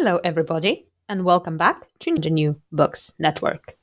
[0.00, 3.76] Hello, everybody, and welcome back to the New Books Network.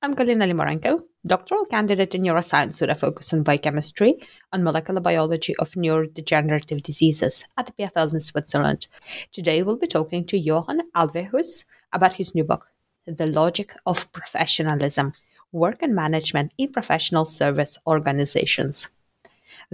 [0.00, 4.14] I'm Galina Limorenko, doctoral candidate in neuroscience with a focus on biochemistry
[4.50, 8.88] and molecular biology of neurodegenerative diseases at EPFL in Switzerland.
[9.30, 12.68] Today, we'll be talking to Johan Alvehus about his new book,
[13.06, 15.12] The Logic of Professionalism
[15.52, 18.88] Work and Management in Professional Service Organizations.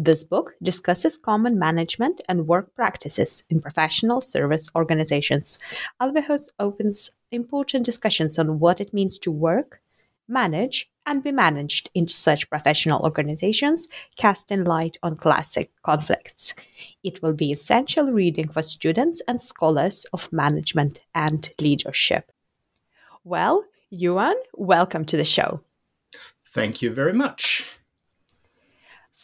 [0.00, 5.58] This book discusses common management and work practices in professional service organizations.
[6.00, 9.82] Alvehus opens important discussions on what it means to work,
[10.28, 16.54] manage, and be managed in such professional organizations, casting light on classic conflicts.
[17.02, 22.30] It will be essential reading for students and scholars of management and leadership.
[23.24, 25.64] Well, Johan, welcome to the show.
[26.46, 27.77] Thank you very much.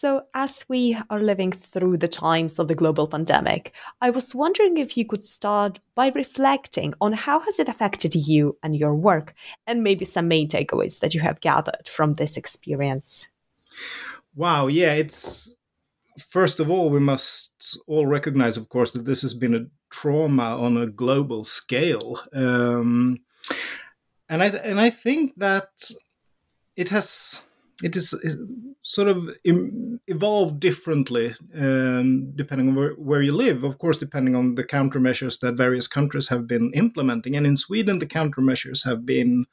[0.04, 4.76] So, as we are living through the times of the global pandemic, I was wondering
[4.76, 9.32] if you could start by reflecting on how has it affected you and your work,
[9.66, 13.30] and maybe some main takeaways that you have gathered from this experience.
[14.36, 15.56] Wow, yeah, it's
[16.28, 20.58] first of all we must all recognize, of course, that this has been a trauma
[20.58, 23.20] on a global scale, um,
[24.28, 25.70] and I and I think that
[26.76, 27.42] it has
[27.82, 28.12] it is
[28.86, 33.64] sort of evolve differently um, depending on where, where, you live.
[33.64, 37.34] Of course, depending on the countermeasures that various countries have been implementing.
[37.34, 39.46] And in Sweden, the countermeasures have been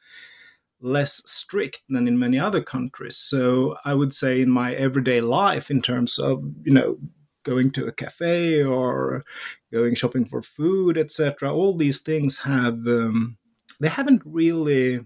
[0.81, 3.15] less strict than in many other countries.
[3.15, 6.97] So I would say in my everyday life, in terms of you know
[7.43, 9.23] going to a cafe or
[9.71, 13.37] going shopping for food, etc., all these things have um,
[13.79, 15.05] they haven't really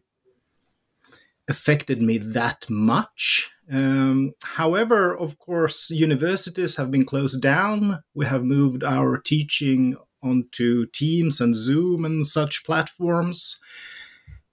[1.47, 3.52] affected me that much.
[3.71, 8.03] Um, however, of course, universities have been closed down.
[8.13, 13.59] We have moved our teaching onto Teams and Zoom and such platforms.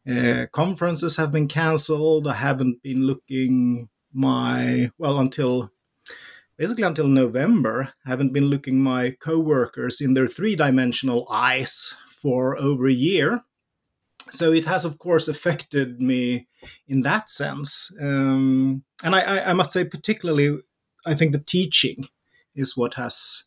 [0.08, 2.26] Uh, conferences have been cancelled.
[2.26, 5.70] I haven't been looking my well until
[6.58, 7.92] basically until November.
[8.04, 13.44] I haven't been looking my coworkers in their three-dimensional eyes for over a year
[14.30, 16.46] so it has of course affected me
[16.86, 17.94] in that sense.
[18.00, 20.58] Um, and I, I, must say particularly
[21.04, 22.08] i think the teaching
[22.54, 23.44] is what has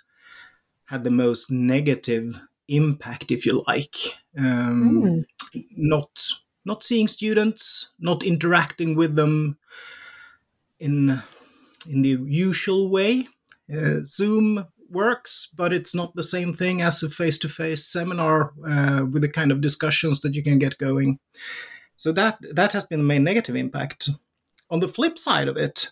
[0.85, 3.95] had the most negative impact if you like.
[4.37, 5.65] Um, mm.
[5.75, 6.09] not
[6.65, 9.57] not seeing students not interacting with them
[10.79, 11.21] in
[11.89, 13.27] in the usual way.
[13.73, 18.53] Uh, zoom works, but it's not the same thing as a face to face seminar
[18.67, 21.19] uh, with the kind of discussions that you can get going.
[21.97, 24.09] So that that has been the main negative impact.
[24.69, 25.91] On the flip side of it,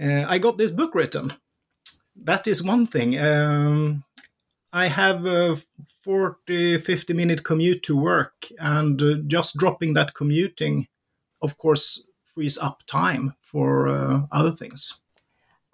[0.00, 1.34] uh, I got this book written.
[2.16, 3.18] That is one thing.
[3.18, 4.04] Um,
[4.72, 5.56] I have a
[6.02, 10.86] 40, 50 minute commute to work, and uh, just dropping that commuting,
[11.42, 15.02] of course, frees up time for uh, other things.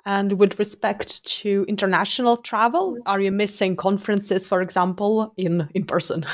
[0.07, 6.25] And with respect to international travel, are you missing conferences, for example, in, in person?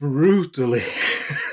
[0.00, 0.82] Brutally.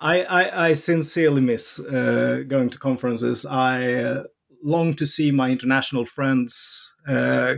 [0.00, 3.46] I, I, I, sincerely miss uh, going to conferences.
[3.46, 4.24] I uh,
[4.62, 7.54] long to see my international friends uh,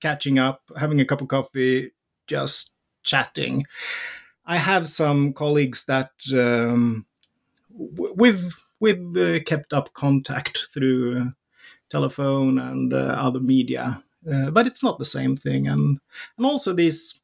[0.00, 1.92] catching up, having a cup of coffee,
[2.28, 3.64] just chatting.
[4.46, 7.06] I have some colleagues that um,
[7.70, 11.24] we've we've uh, kept up contact through uh,
[11.88, 15.68] telephone and uh, other media, uh, but it's not the same thing.
[15.68, 16.00] And
[16.36, 17.22] and also these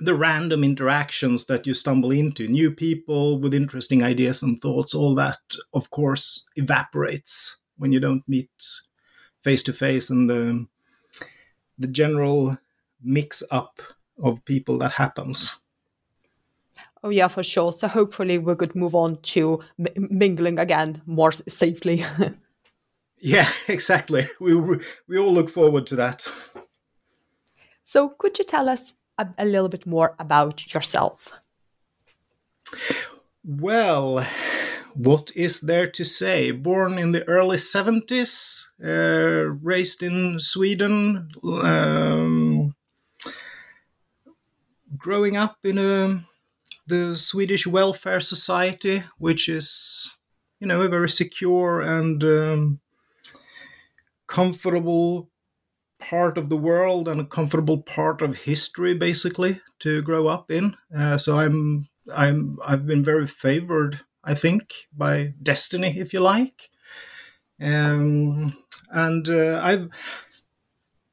[0.00, 5.14] the random interactions that you stumble into, new people with interesting ideas and thoughts, all
[5.16, 5.40] that
[5.74, 8.50] of course evaporates when you don't meet
[9.42, 10.66] face to face, and the
[11.76, 12.56] the general
[13.02, 13.82] mix up
[14.22, 15.57] of people that happens.
[17.02, 17.72] Oh yeah, for sure.
[17.72, 22.04] So hopefully we could move on to m- mingling again more safely.
[23.20, 24.26] yeah, exactly.
[24.40, 24.54] We
[25.08, 26.32] we all look forward to that.
[27.82, 31.32] So could you tell us a, a little bit more about yourself?
[33.44, 34.26] Well,
[34.94, 36.50] what is there to say?
[36.50, 42.74] Born in the early 70s, uh, raised in Sweden, um,
[44.96, 46.27] growing up in a,
[46.88, 50.18] the Swedish welfare society, which is,
[50.60, 52.80] you know, a very secure and um,
[54.26, 55.30] comfortable
[56.00, 60.76] part of the world and a comfortable part of history, basically, to grow up in.
[60.96, 66.68] Uh, so I'm I'm I've been very favored I think, by destiny, if you like.
[67.60, 68.56] Um,
[68.90, 69.88] and uh, I've,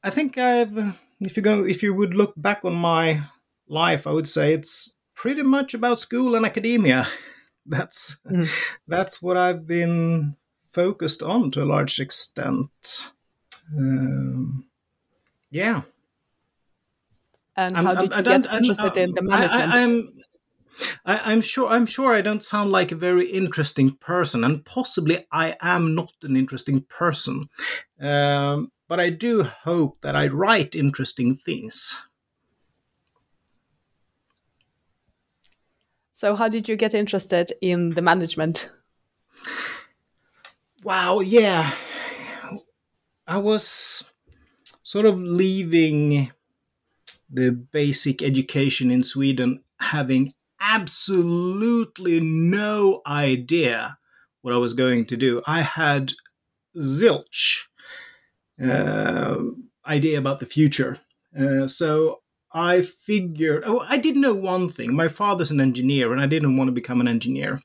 [0.03, 3.21] I think I've, if you go, if you would look back on my
[3.69, 7.07] life, I would say it's pretty much about school and academia.
[7.67, 8.47] That's mm.
[8.87, 10.35] that's what I've been
[10.69, 13.11] focused on to a large extent.
[13.75, 14.67] Um,
[15.49, 15.81] yeah.
[17.57, 19.73] And how did you get interested in the management?
[19.73, 20.09] I, I'm,
[21.05, 25.25] I, am sure I'm sure I don't sound like a very interesting person, and possibly
[25.31, 27.49] I am not an interesting person.
[27.99, 32.05] Um, but I do hope that I write interesting things.
[36.17, 38.69] So, how did you get interested in the management?
[40.81, 41.71] Wow, yeah.
[43.27, 44.13] I was
[44.81, 46.31] sort of leaving
[47.29, 50.31] the basic education in Sweden having
[50.61, 53.97] absolutely no idea
[54.41, 55.41] what I was going to do.
[55.45, 56.13] I had
[56.79, 57.63] zilch
[58.63, 59.35] uh,
[59.85, 60.97] idea about the future.
[61.37, 62.21] Uh, so
[62.55, 64.95] I figured, oh, I did know one thing.
[64.95, 67.61] My father's an engineer, and I didn't want to become an engineer.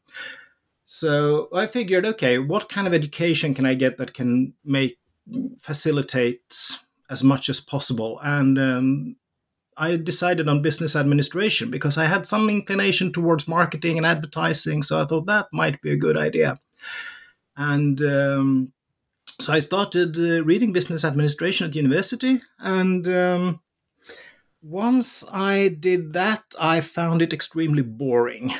[0.84, 4.98] So I figured, okay, what kind of education can I get that can make
[5.60, 8.18] facilitate as much as possible?
[8.20, 9.16] And um,
[9.76, 14.82] I decided on business administration because I had some inclination towards marketing and advertising.
[14.82, 16.58] So I thought that might be a good idea.
[17.56, 18.72] And um,
[19.40, 22.40] so I started uh, reading business administration at university.
[22.58, 23.60] And um,
[24.62, 28.54] once I did that, I found it extremely boring.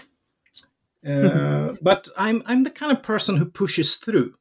[1.06, 4.35] Uh, but I'm I'm the kind of person who pushes through.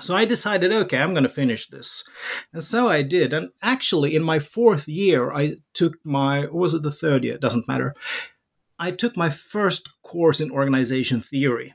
[0.00, 2.06] So I decided, okay, I'm going to finish this.
[2.52, 3.32] And so I did.
[3.32, 7.34] And actually, in my fourth year, I took my, was it the third year?
[7.34, 7.94] It doesn't matter.
[8.78, 11.74] I took my first course in organization theory.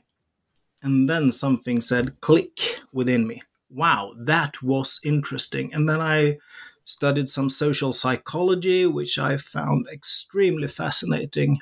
[0.82, 3.42] And then something said click within me.
[3.68, 5.72] Wow, that was interesting.
[5.74, 6.38] And then I
[6.84, 11.60] studied some social psychology, which I found extremely fascinating.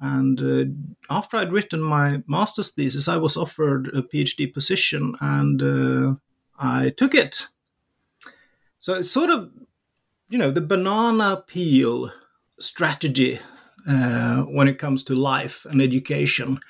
[0.00, 5.62] And uh, after I'd written my master's thesis, I was offered a PhD position and
[5.62, 6.14] uh,
[6.58, 7.48] I took it.
[8.78, 9.50] So it's sort of,
[10.28, 12.12] you know, the banana peel
[12.58, 13.38] strategy
[13.88, 16.60] uh, when it comes to life and education.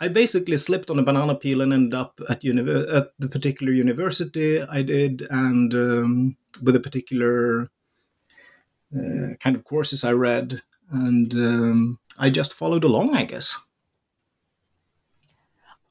[0.00, 3.72] I basically slipped on a banana peel and ended up at, uni- at the particular
[3.72, 7.70] university I did, and um, with a particular
[8.94, 10.62] uh, kind of courses I read.
[10.90, 13.56] And um, I just followed along, I guess.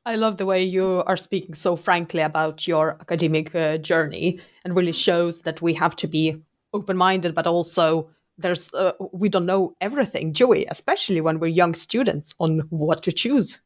[0.06, 4.76] I love the way you are speaking so frankly about your academic uh, journey and
[4.76, 6.42] really shows that we have to be
[6.74, 11.76] open minded, but also there's uh, we don't know everything, Joey, especially when we're young
[11.76, 13.62] students on what to choose.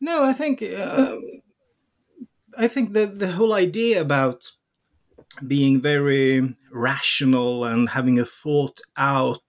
[0.00, 1.16] No, I think uh,
[2.58, 4.50] I think that the whole idea about
[5.46, 9.40] being very rational and having a thought out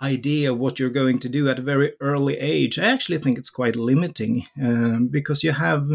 [0.00, 3.38] idea of what you're going to do at a very early age, I actually think
[3.38, 5.88] it's quite limiting um, because you have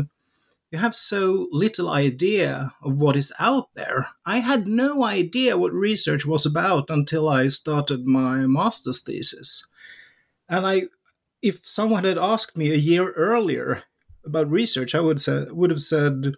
[0.72, 4.10] you have so little idea of what is out there.
[4.26, 9.68] I had no idea what research was about until I started my master's thesis.
[10.50, 10.84] And I
[11.42, 13.84] if someone had asked me a year earlier
[14.26, 16.34] about research, I would say would have said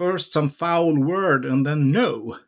[0.00, 2.38] first some foul word and then no.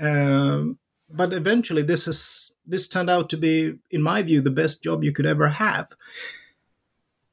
[0.00, 4.82] Um, but eventually this is this turned out to be, in my view, the best
[4.82, 5.92] job you could ever have.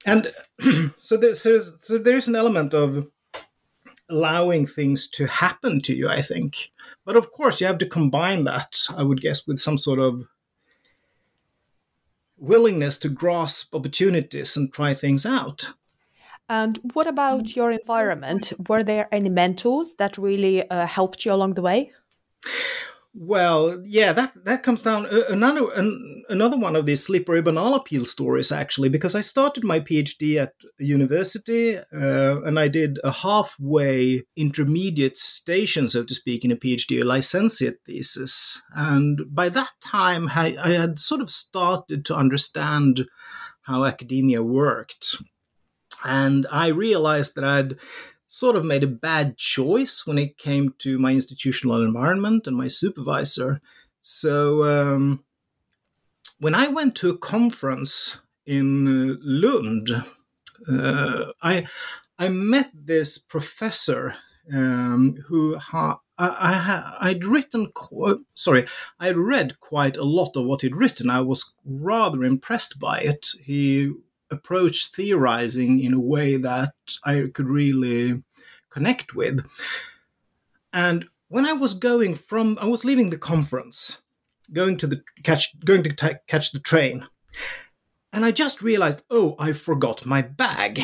[0.06, 0.32] And
[0.98, 3.08] so there's, so there's an element of
[4.08, 6.72] allowing things to happen to you, I think.
[7.04, 10.28] But of course, you have to combine that, I would guess, with some sort of
[12.38, 15.74] willingness to grasp opportunities and try things out.
[16.48, 18.54] And what about your environment?
[18.68, 21.92] Were there any mentors that really uh, helped you along the way?
[23.18, 27.80] Well, yeah, that that comes down uh, another an, another one of these slippery banana
[27.80, 33.12] peel stories actually, because I started my PhD at university uh, and I did a
[33.12, 39.72] halfway intermediate station, so to speak, in a PhD, a licentiate thesis, and by that
[39.80, 43.08] time I, I had sort of started to understand
[43.62, 45.24] how academia worked,
[46.06, 47.76] and I realized that I'd
[48.28, 52.68] sort of made a bad choice when it came to my institutional environment and my
[52.68, 53.62] supervisor.
[54.02, 55.24] So um,
[56.40, 59.90] when I went to a conference in uh, Lund,
[60.70, 61.66] uh, I
[62.18, 64.16] I met this professor
[64.54, 67.68] um, who ha- I, I, would written,
[68.36, 68.66] sorry,
[69.00, 71.10] I read quite a lot of what he'd written.
[71.10, 73.28] I was rather impressed by it.
[73.44, 73.92] He
[74.36, 76.74] approach theorizing in a way that
[77.04, 78.24] I could really
[78.70, 79.46] connect with.
[80.74, 84.01] And when I was going from, I was leaving the conference,
[84.51, 87.08] going to the catch, going to t- catch the train,
[88.12, 90.82] and I just realized, oh, I forgot my bag.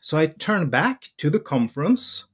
[0.00, 2.26] So I turned back to the conference,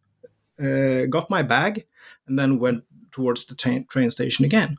[0.63, 1.87] uh, got my bag,
[2.27, 4.77] and then went towards the t- train station again.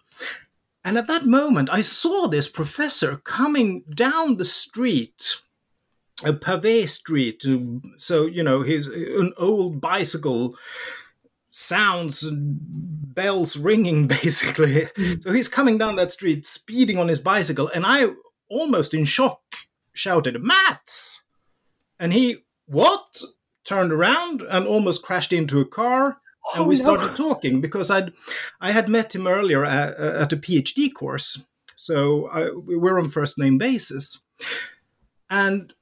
[0.85, 5.35] And at that moment, I saw this professor coming down the street
[6.23, 7.43] a pavé street.
[7.97, 10.55] So you know, his an old bicycle
[11.49, 14.87] sounds bells ringing basically.
[14.97, 15.23] Mm.
[15.23, 18.07] So he's coming down that street, speeding on his bicycle, and I
[18.49, 19.41] almost in shock
[19.93, 21.23] shouted, "Mats!"
[21.99, 23.21] And he what?
[23.65, 26.21] Turned around and almost crashed into a car.
[26.55, 28.13] And oh, we started talking because I'd
[28.61, 31.43] I had met him earlier at, at a PhD course,
[31.75, 34.23] so I, we were on first name basis.
[35.29, 35.73] And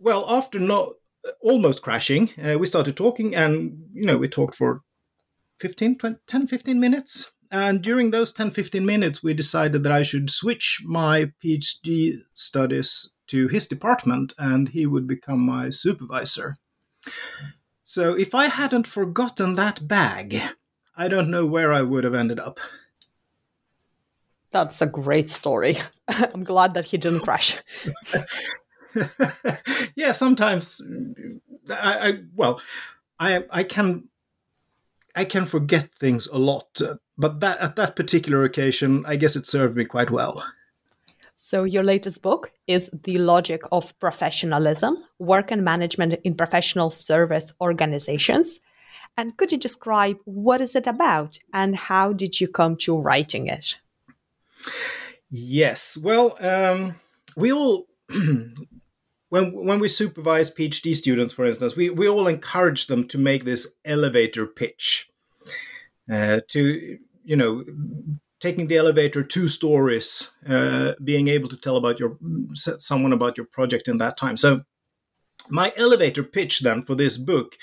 [0.00, 0.94] well, after not
[1.42, 4.82] almost crashing, uh, we started talking, and you know, we talked for
[5.58, 7.32] 15, 20, 10, 15 minutes.
[7.52, 13.12] And during those 10, 15 minutes, we decided that I should switch my PhD studies
[13.26, 16.56] to his department and he would become my supervisor.
[17.82, 20.40] So if I hadn't forgotten that bag,
[20.96, 22.60] I don't know where I would have ended up.
[24.52, 25.76] That's a great story.
[26.08, 27.56] I'm glad that he didn't crash.
[29.96, 30.82] yeah, sometimes
[31.68, 32.60] I, I, well,
[33.18, 34.08] I I can
[35.14, 36.80] I can forget things a lot,
[37.18, 40.44] but that at that particular occasion, I guess it served me quite well.
[41.36, 47.52] So your latest book is The Logic of Professionalism: Work and Management in Professional Service
[47.60, 48.60] Organizations.
[49.16, 53.48] And could you describe what is it about and how did you come to writing
[53.48, 53.78] it?
[55.30, 56.94] Yes, well, um,
[57.36, 57.86] we all
[59.30, 63.44] when when we supervise PhD students, for instance, we, we all encourage them to make
[63.44, 65.08] this elevator pitch.
[66.12, 67.64] Uh, to you know,
[68.40, 72.18] taking the elevator two stories, uh, being able to tell about your
[72.54, 74.36] someone about your project in that time.
[74.36, 74.62] So,
[75.48, 77.56] my elevator pitch then for this book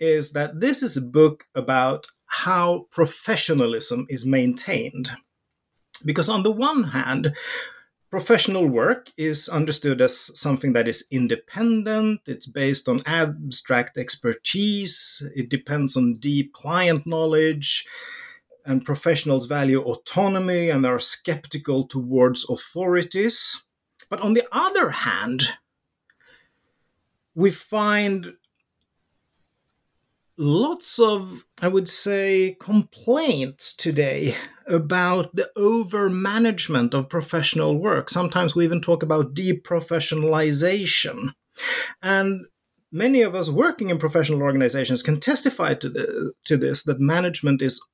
[0.00, 5.10] is that this is a book about how professionalism is maintained.
[6.04, 7.34] Because on the one hand,
[8.14, 15.48] Professional work is understood as something that is independent, it's based on abstract expertise, it
[15.48, 17.84] depends on deep client knowledge,
[18.64, 23.64] and professionals value autonomy and are skeptical towards authorities.
[24.08, 25.48] But on the other hand,
[27.34, 28.34] we find
[30.36, 38.10] lots of, I would say, complaints today about the over management of professional work.
[38.10, 41.34] Sometimes we even talk about deprofessionalization.
[42.02, 42.46] And
[42.90, 47.62] many of us working in professional organizations can testify to, the, to this that management
[47.62, 47.84] is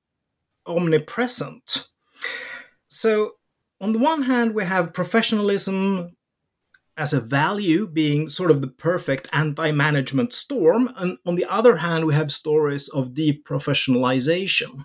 [0.66, 1.88] omnipresent.
[2.88, 3.32] So,
[3.80, 6.16] on the one hand, we have professionalism
[6.96, 10.92] as a value being sort of the perfect anti management storm.
[10.96, 14.84] And on the other hand, we have stories of deprofessionalization.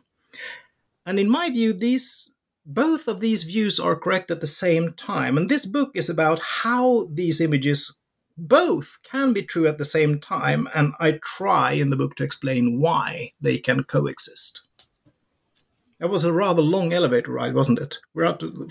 [1.05, 2.35] And in my view, these
[2.65, 5.38] both of these views are correct at the same time.
[5.38, 8.00] And this book is about how these images
[8.38, 10.67] both can be true at the same time.
[10.74, 14.67] And I try in the book to explain why they can coexist.
[16.00, 17.97] That was a rather long elevator ride, wasn't it?
[18.13, 18.69] We're at the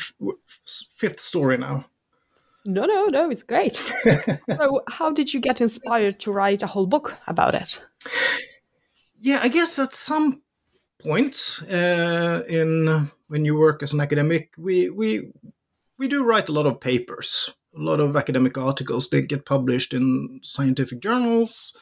[0.96, 1.86] fifth story now.
[2.66, 3.74] No, no, no, it's great.
[4.50, 7.82] so, how did you get inspired to write a whole book about it?
[9.16, 10.42] Yeah, I guess at some
[11.02, 15.32] point uh, in when you work as an academic, we we
[15.98, 19.08] we do write a lot of papers, a lot of academic articles.
[19.08, 21.76] They get published in scientific journals,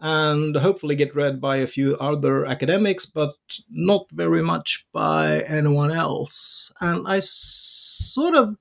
[0.00, 3.34] and hopefully get read by a few other academics, but
[3.70, 6.72] not very much by anyone else.
[6.80, 8.56] And I sort of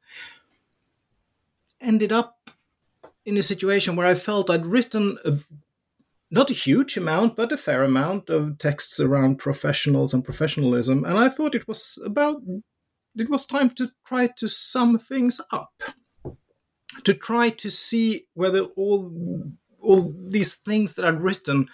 [1.79, 2.51] ended up
[3.25, 5.38] in a situation where I felt I'd written a,
[6.31, 11.17] not a huge amount, but a fair amount of texts around professionals and professionalism, and
[11.17, 12.41] I thought it was about
[13.15, 15.81] it was time to try to sum things up,
[17.03, 19.12] to try to see whether all
[19.81, 21.67] all these things that I'd written,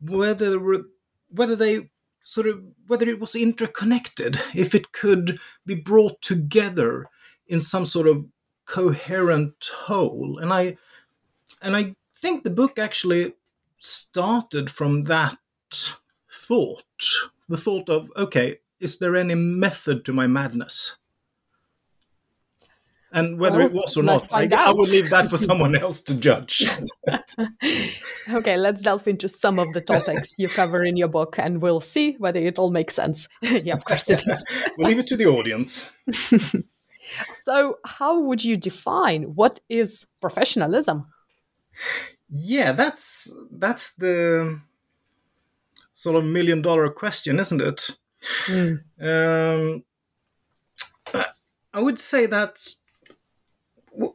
[0.00, 0.84] whether were
[1.28, 1.90] whether they
[2.22, 7.06] sort of whether it was interconnected, if it could be brought together
[7.46, 8.26] in some sort of
[8.66, 10.38] coherent whole.
[10.38, 10.76] And I
[11.60, 13.34] and I think the book actually
[13.78, 15.36] started from that
[16.30, 16.84] thought.
[17.48, 20.98] The thought of, okay, is there any method to my madness?
[23.10, 26.02] And whether well, it was or not, I, I will leave that for someone else
[26.02, 26.68] to judge.
[28.30, 31.80] okay, let's delve into some of the topics you cover in your book and we'll
[31.80, 33.26] see whether it all makes sense.
[33.42, 34.22] yeah, of course it
[34.76, 35.90] we'll leave it to the audience.
[37.30, 41.06] so, how would you define what is professionalism?
[42.30, 44.60] Yeah, that's that's the
[45.94, 47.98] sort of million dollar question, isn't it?
[48.46, 48.82] Mm.
[49.00, 49.84] Um,
[51.72, 52.66] I would say that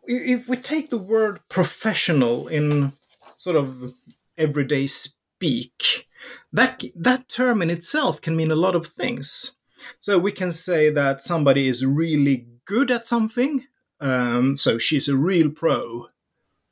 [0.06, 2.94] if we take the word professional in
[3.38, 3.94] sort of
[4.38, 6.08] everyday speak,
[6.52, 9.56] that that term in itself can mean a lot of things.
[10.00, 13.66] So we can say that somebody is really good at something,
[14.00, 16.08] um, so she's a real pro.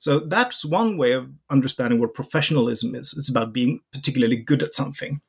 [0.01, 3.13] So that's one way of understanding what professionalism is.
[3.15, 5.21] It's about being particularly good at something.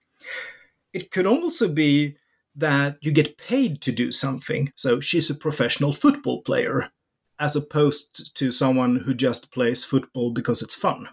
[0.95, 2.17] It could also be
[2.57, 4.73] that you get paid to do something.
[4.75, 6.91] So she's a professional football player
[7.39, 11.11] as opposed to someone who just plays football because it's fun.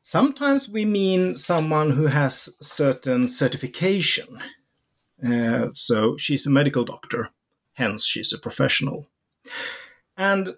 [0.00, 4.42] Sometimes we mean someone who has certain certification.
[5.22, 7.28] Uh, so she's a medical doctor,
[7.74, 9.08] hence, she's a professional.
[10.16, 10.56] And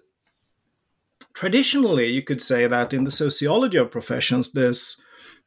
[1.33, 5.01] traditionally, you could say that in the sociology of professions, there's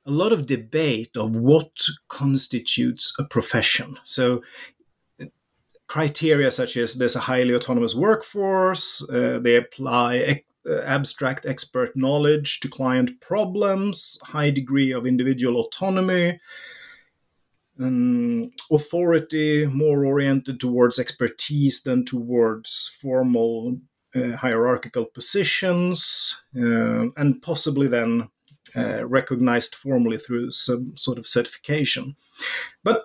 [0.07, 1.71] a lot of debate of what
[2.09, 3.99] constitutes a profession.
[4.05, 4.43] So
[5.87, 12.61] criteria such as there's a highly autonomous workforce, uh, they apply uh, abstract expert knowledge
[12.61, 16.41] to client problems, high degree of individual autonomy,
[17.81, 23.79] um, authority more oriented towards expertise than towards formal
[24.15, 28.29] uh, hierarchical positions, uh, and possibly then
[28.77, 32.17] uh, recognized formally through some sort of certification.
[32.83, 33.05] But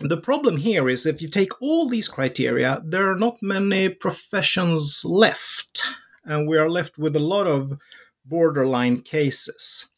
[0.00, 5.04] the problem here is if you take all these criteria, there are not many professions
[5.04, 5.82] left,
[6.24, 7.78] and we are left with a lot of
[8.24, 9.90] borderline cases.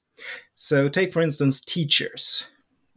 [0.55, 2.51] So, take for instance teachers.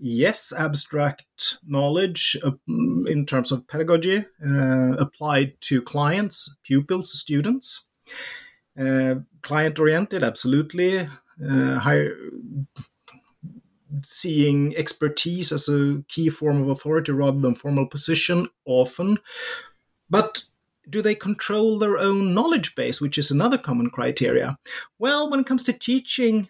[0.05, 7.87] Yes, abstract knowledge uh, in terms of pedagogy uh, applied to clients, pupils, students.
[8.77, 11.07] Uh, client oriented, absolutely.
[11.41, 12.07] Uh, high,
[14.03, 19.19] seeing expertise as a key form of authority rather than formal position often.
[20.09, 20.43] But
[20.89, 24.57] do they control their own knowledge base, which is another common criteria?
[24.99, 26.49] Well, when it comes to teaching,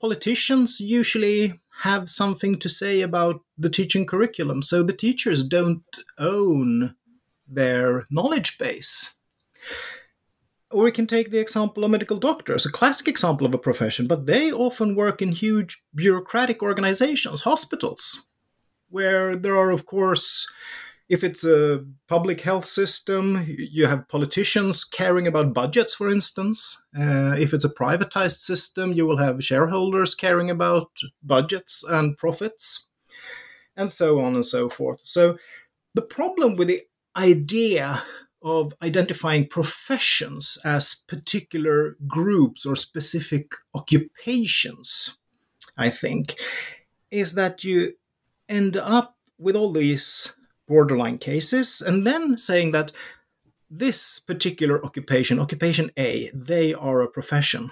[0.00, 5.84] politicians usually have something to say about the teaching curriculum, so the teachers don't
[6.18, 6.96] own
[7.46, 9.14] their knowledge base.
[10.70, 14.06] Or we can take the example of medical doctors, a classic example of a profession,
[14.06, 18.26] but they often work in huge bureaucratic organizations, hospitals,
[18.90, 20.50] where there are, of course,
[21.08, 26.84] if it's a public health system, you have politicians caring about budgets, for instance.
[26.98, 30.90] Uh, if it's a privatized system, you will have shareholders caring about
[31.22, 32.88] budgets and profits,
[33.74, 35.00] and so on and so forth.
[35.02, 35.38] So,
[35.94, 36.82] the problem with the
[37.16, 38.02] idea
[38.42, 45.16] of identifying professions as particular groups or specific occupations,
[45.76, 46.36] I think,
[47.10, 47.94] is that you
[48.48, 50.34] end up with all these
[50.68, 52.92] borderline cases and then saying that
[53.70, 57.70] this particular occupation, occupation A, they are a profession.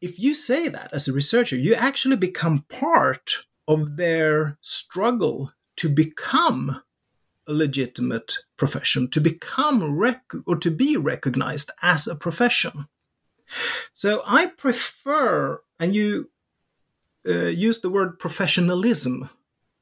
[0.00, 5.88] If you say that as a researcher, you actually become part of their struggle to
[5.88, 6.82] become
[7.46, 12.88] a legitimate profession, to become rec- or to be recognized as a profession.
[13.92, 16.30] So I prefer, and you
[17.26, 19.30] uh, use the word professionalism,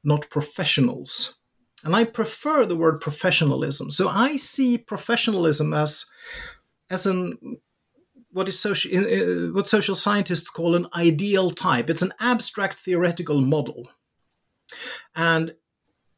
[0.03, 1.37] not professionals.
[1.85, 3.91] And I prefer the word professionalism.
[3.91, 6.07] So I see professionalism as
[6.91, 7.59] as an
[8.31, 11.89] what is social uh, what social scientists call an ideal type.
[11.91, 13.89] It's an abstract theoretical model,
[15.15, 15.55] and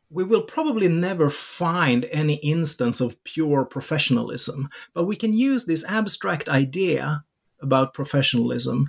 [0.09, 5.85] we will probably never find any instance of pure professionalism, but we can use this
[5.85, 7.25] abstract idea
[7.61, 8.89] about professionalism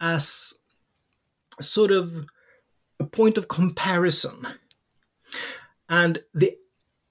[0.00, 0.54] as
[1.60, 2.26] sort of
[3.00, 4.46] a point of comparison.
[5.88, 6.56] And the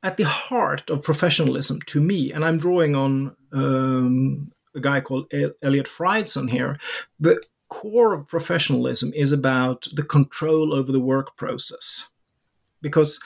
[0.02, 5.32] at the heart of professionalism to me, and I'm drawing on um, a guy called
[5.62, 6.78] Eliot Freidson here,
[7.20, 12.10] the core of professionalism is about the control over the work process.
[12.82, 13.24] Because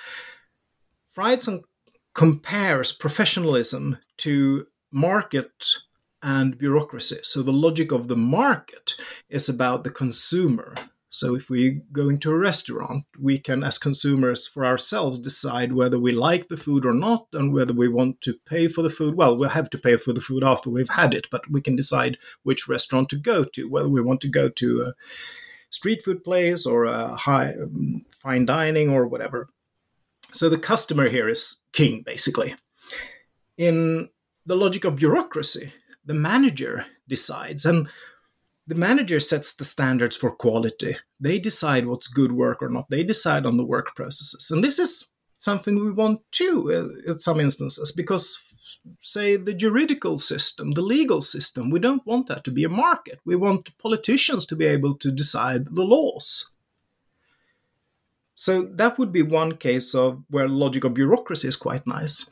[1.15, 1.63] Friedson
[2.13, 5.65] compares professionalism to market
[6.21, 7.19] and bureaucracy.
[7.23, 8.93] So the logic of the market
[9.29, 10.73] is about the consumer.
[11.09, 15.97] So if we go into a restaurant, we can, as consumers, for ourselves decide whether
[15.97, 19.15] we like the food or not and whether we want to pay for the food.
[19.15, 21.77] Well, we'll have to pay for the food after we've had it, but we can
[21.77, 24.93] decide which restaurant to go to, whether we want to go to a
[25.69, 27.53] street food place or a high
[28.19, 29.47] fine dining or whatever.
[30.33, 32.55] So the customer here is king, basically.
[33.57, 34.09] In
[34.45, 35.71] the logic of bureaucracy,
[36.05, 37.87] the manager decides, and
[38.67, 40.97] the manager sets the standards for quality.
[41.19, 42.89] They decide what's good work or not.
[42.89, 44.51] They decide on the work processes.
[44.51, 48.43] And this is something we want too uh, at some instances because
[48.99, 53.19] say the juridical system the legal system we don't want that to be a market
[53.25, 56.51] we want politicians to be able to decide the laws
[58.33, 62.29] so that would be one case of where logic of bureaucracy is quite nice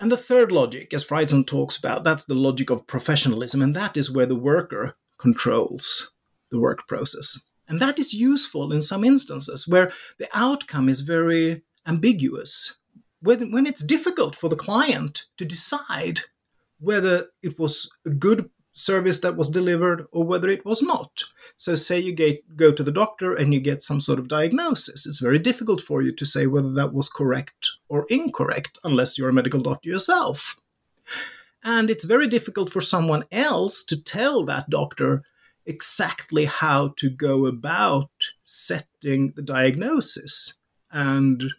[0.00, 3.96] and the third logic, as Freidson talks about, that's the logic of professionalism, and that
[3.96, 6.12] is where the worker controls
[6.50, 7.46] the work process.
[7.68, 12.76] And that is useful in some instances where the outcome is very ambiguous.
[13.20, 16.22] When, when it's difficult for the client to decide
[16.80, 21.22] whether it was a good service that was delivered or whether it was not.
[21.56, 25.06] So, say you get, go to the doctor and you get some sort of diagnosis.
[25.06, 29.28] It's very difficult for you to say whether that was correct or incorrect unless you're
[29.28, 30.56] a medical doctor yourself.
[31.62, 35.22] And it's very difficult for someone else to tell that doctor
[35.64, 38.10] exactly how to go about
[38.42, 40.54] setting the diagnosis
[40.90, 41.52] and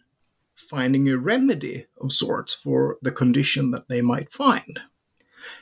[0.54, 4.80] finding a remedy of sorts for the condition that they might find.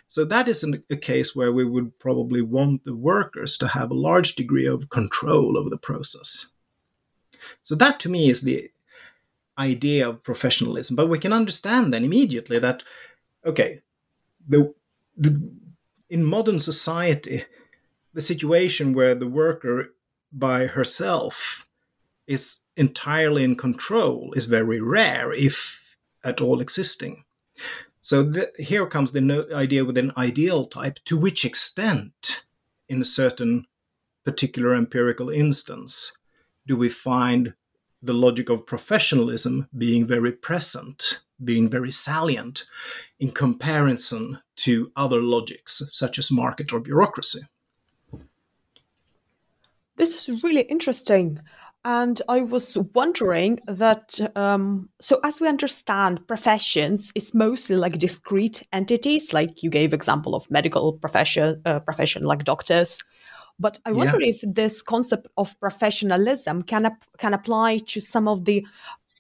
[0.09, 3.95] So that is a case where we would probably want the workers to have a
[3.95, 6.49] large degree of control over the process.
[7.63, 8.71] So that to me is the
[9.59, 10.97] idea of professionalism.
[10.97, 12.83] But we can understand then immediately that,
[13.45, 13.81] okay,
[14.49, 14.75] the,
[15.17, 15.51] the
[16.09, 17.45] in modern society,
[18.13, 19.95] the situation where the worker
[20.33, 21.69] by herself
[22.27, 27.25] is entirely in control is very rare, if at all existing.
[28.01, 30.99] So the, here comes the no, idea with an ideal type.
[31.07, 32.45] To which extent,
[32.89, 33.67] in a certain
[34.25, 36.19] particular empirical instance,
[36.67, 37.55] do we find
[38.03, 42.65] the logic of professionalism being very present, being very salient
[43.23, 47.39] in comparison to other logics such as market or bureaucracy?
[49.95, 51.39] This is really interesting.
[51.85, 58.65] And I was wondering that, um, so as we understand, professions is mostly like discrete
[58.73, 62.99] entities, like you gave example of medical profession, uh, profession like doctors.
[63.57, 64.31] But I wonder yeah.
[64.31, 68.67] if this concept of professionalism can ap- can apply to some of the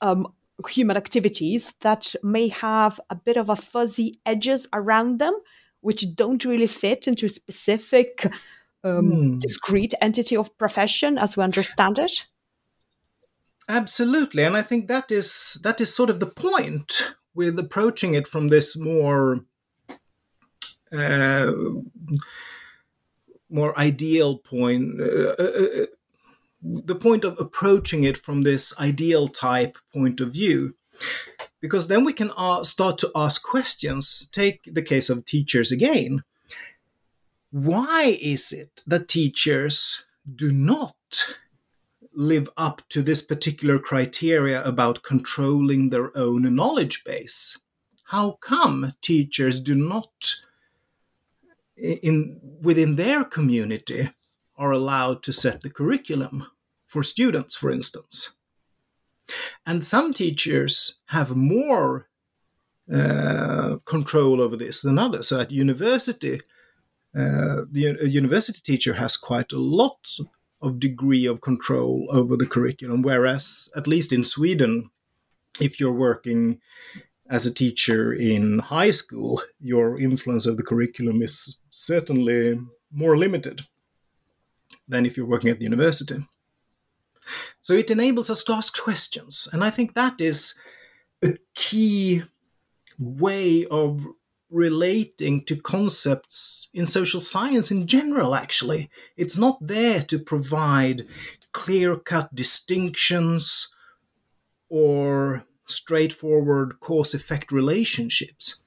[0.00, 0.26] um,
[0.68, 5.34] human activities that may have a bit of a fuzzy edges around them,
[5.80, 8.26] which don't really fit into a specific
[8.84, 9.38] um, hmm.
[9.38, 12.26] discrete entity of profession as we understand it.
[13.68, 18.26] Absolutely, and I think that is that is sort of the point with approaching it
[18.26, 19.44] from this more
[20.92, 21.52] uh,
[23.48, 25.00] more ideal point.
[25.00, 25.86] Uh, uh, uh,
[26.62, 30.74] the point of approaching it from this ideal type point of view,
[31.60, 34.28] because then we can uh, start to ask questions.
[34.32, 36.22] Take the case of teachers again.
[37.50, 40.94] Why is it that teachers do not
[42.14, 47.58] live up to this particular criteria about controlling their own knowledge base?
[48.04, 50.34] How come teachers do not,
[51.76, 54.10] in, within their community,
[54.62, 56.46] are allowed to set the curriculum
[56.86, 58.36] for students, for instance?
[59.66, 62.06] And some teachers have more
[62.92, 65.28] uh, control over this than others.
[65.28, 66.40] So at university,
[67.16, 70.06] uh, the university teacher has quite a lot
[70.60, 73.02] of degree of control over the curriculum.
[73.02, 74.90] Whereas, at least in Sweden,
[75.60, 76.60] if you're working
[77.28, 82.60] as a teacher in high school, your influence of the curriculum is certainly
[82.92, 83.62] more limited
[84.92, 86.16] than if you're working at the university.
[87.60, 89.48] So it enables us to ask questions.
[89.52, 90.54] And I think that is
[91.22, 92.22] a key
[92.98, 94.06] way of
[94.50, 98.90] relating to concepts in social science in general, actually.
[99.16, 101.06] It's not there to provide
[101.52, 103.74] clear cut distinctions
[104.68, 108.64] or straightforward cause effect relationships.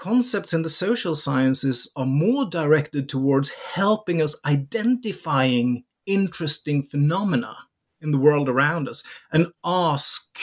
[0.00, 7.54] Concepts in the social sciences are more directed towards helping us identifying interesting phenomena
[8.00, 10.38] in the world around us and ask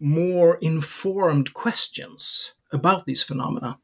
[0.00, 3.78] more informed questions about these phenomena.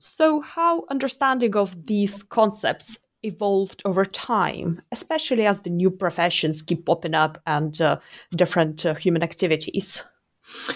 [0.00, 6.86] So, how understanding of these concepts evolved over time, especially as the new professions keep
[6.86, 8.00] popping up and uh,
[8.34, 10.02] different uh, human activities?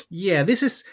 [0.09, 0.85] Yeah, this is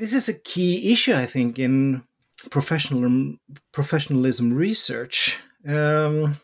[0.00, 2.04] this is a key issue, I think, in
[2.50, 3.36] professional
[3.70, 5.38] professionalism research.
[5.68, 6.36] Um,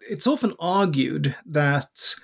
[0.00, 2.14] it's often argued that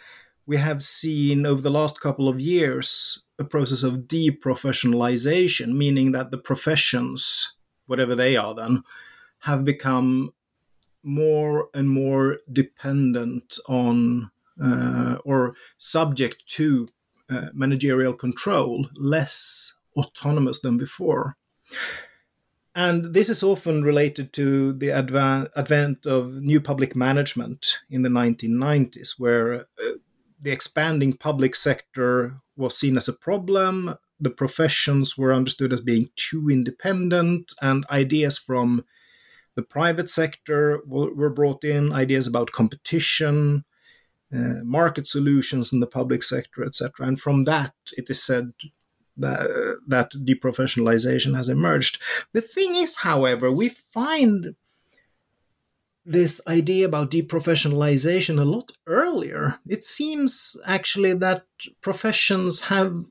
[0.47, 6.31] we have seen over the last couple of years a process of deprofessionalization, meaning that
[6.31, 8.83] the professions, whatever they are, then
[9.41, 10.33] have become
[11.03, 14.31] more and more dependent on
[14.63, 16.89] uh, or subject to
[17.29, 21.37] uh, managerial control, less autonomous than before.
[22.75, 29.15] And this is often related to the advent of new public management in the 1990s,
[29.19, 29.97] where uh,
[30.41, 33.97] the expanding public sector was seen as a problem.
[34.21, 38.85] The professions were understood as being too independent, and ideas from
[39.57, 43.65] the private sector were brought in, ideas about competition,
[44.33, 47.07] uh, market solutions in the public sector, etc.
[47.07, 48.53] And from that, it is said
[49.21, 52.01] that, that deprofessionalization has emerged.
[52.33, 54.55] The thing is, however, we find
[56.05, 59.59] this idea about deprofessionalization a lot earlier.
[59.69, 61.45] It seems actually that
[61.81, 63.05] professions have,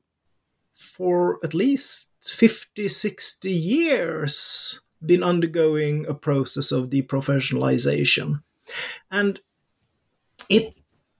[0.74, 8.42] for at least 50, 60 years, been undergoing a process of deprofessionalization.
[9.10, 9.40] And
[10.48, 10.74] it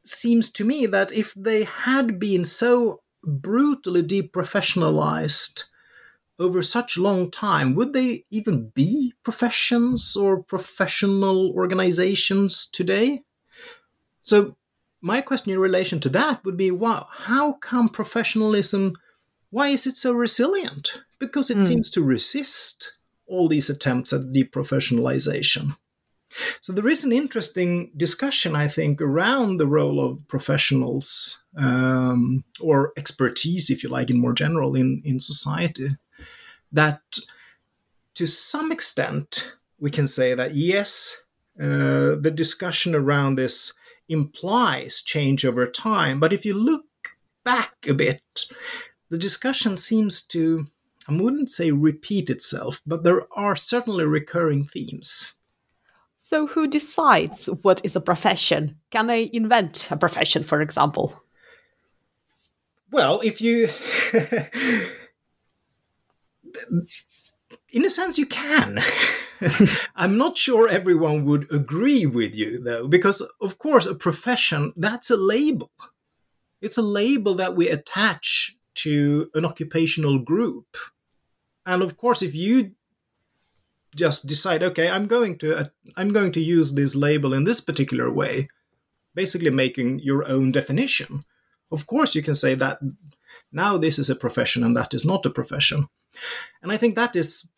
[0.05, 5.65] seems to me that if they had been so brutally deprofessionalized
[6.39, 13.23] over such a long time, would they even be professions or professional organizations today?
[14.23, 14.57] So,
[15.03, 18.95] my question in relation to that would be wow, how come professionalism,
[19.51, 21.01] why is it so resilient?
[21.19, 21.67] Because it mm.
[21.67, 25.77] seems to resist all these attempts at deprofessionalization.
[26.61, 32.93] So there is an interesting discussion, I think, around the role of professionals um, or
[32.97, 35.97] expertise, if you like, in more general in, in society.
[36.73, 37.01] That
[38.14, 41.23] to some extent, we can say that yes,
[41.61, 43.73] uh, the discussion around this
[44.09, 46.21] implies change over time.
[46.21, 46.87] But if you look
[47.45, 48.23] back a bit,
[49.09, 50.66] the discussion seems to
[51.09, 55.35] I wouldn't say repeat itself, but there are certainly recurring themes.
[56.31, 58.77] So, who decides what is a profession?
[58.93, 61.25] Can I invent a profession, for example?
[62.93, 63.69] Well, if you.
[67.73, 68.79] in a sense, you can.
[69.97, 75.11] I'm not sure everyone would agree with you, though, because, of course, a profession, that's
[75.11, 75.73] a label.
[76.61, 80.77] It's a label that we attach to an occupational group.
[81.66, 82.77] And of course, if you
[83.94, 85.64] just decide, okay, I'm going to uh,
[85.96, 88.48] I'm going to use this label in this particular way,
[89.14, 91.22] basically making your own definition.
[91.70, 92.81] Of course, you can say that
[93.53, 95.88] now this is a profession and that is not a profession.
[96.62, 97.50] And I think that is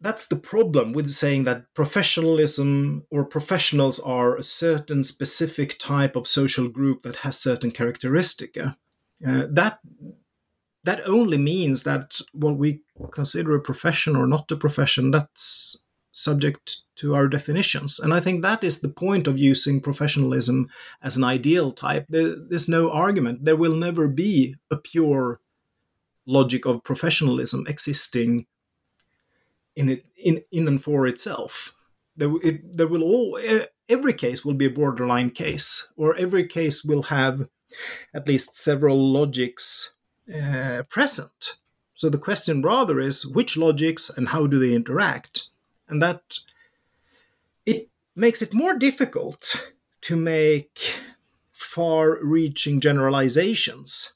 [0.00, 6.26] that's the problem with saying that professionalism or professionals are a certain specific type of
[6.26, 8.58] social group that has certain characteristic.
[8.58, 8.72] Uh,
[9.48, 9.78] that
[10.84, 12.80] that only means that what we
[13.12, 17.98] consider a profession or not a profession that's subject to our definitions.
[17.98, 20.68] And i think that is the point of using professionalism
[21.02, 22.06] as an ideal type.
[22.08, 23.44] There, there's no argument.
[23.44, 25.40] There will never be a pure
[26.26, 28.46] logic of professionalism existing
[29.74, 31.74] in it in in and for itself.
[32.14, 33.40] There, it, there will all
[33.88, 37.48] every case will be a borderline case or every case will have
[38.12, 39.94] at least several logics
[40.28, 41.58] uh, present.
[41.94, 45.48] So the question rather is which logics and how do they interact?
[45.88, 46.38] And that
[47.64, 51.00] it makes it more difficult to make
[51.52, 54.14] far reaching generalizations.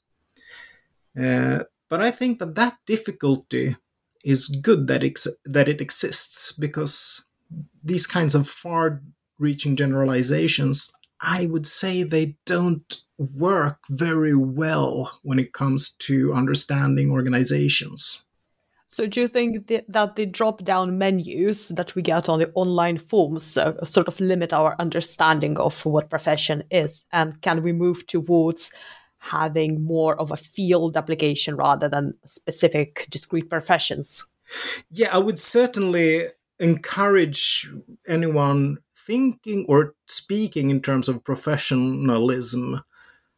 [1.19, 3.75] Uh, but I think that that difficulty
[4.23, 7.25] is good that, ex- that it exists because
[7.83, 9.01] these kinds of far
[9.39, 17.11] reaching generalizations, I would say they don't work very well when it comes to understanding
[17.11, 18.25] organizations.
[18.89, 22.97] So, do you think that the drop down menus that we get on the online
[22.97, 27.05] forms uh, sort of limit our understanding of what profession is?
[27.11, 28.71] And can we move towards
[29.17, 34.25] having more of a field application rather than specific discrete professions?
[34.89, 36.27] Yeah, I would certainly
[36.59, 37.69] encourage
[38.07, 38.77] anyone
[39.07, 42.81] thinking or speaking in terms of professionalism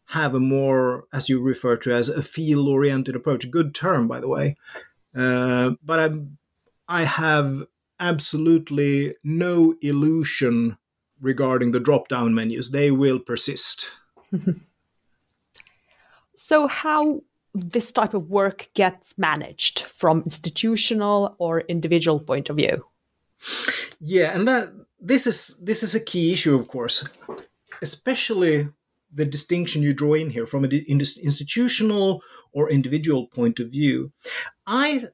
[0.07, 3.49] have a more, as you refer to as a field oriented approach.
[3.51, 4.57] Good term, by the way.
[5.15, 6.09] Uh, but I,
[7.01, 7.67] I have
[7.99, 10.77] absolutely no illusion
[11.21, 12.71] regarding the drop down menus.
[12.71, 13.91] They will persist.
[16.35, 17.21] so, how
[17.53, 22.85] this type of work gets managed from institutional or individual point of view?
[23.99, 27.07] Yeah, and that this is this is a key issue, of course,
[27.81, 28.69] especially
[29.13, 34.11] the distinction you draw in here from an institutional or individual point of view.
[34.67, 35.07] I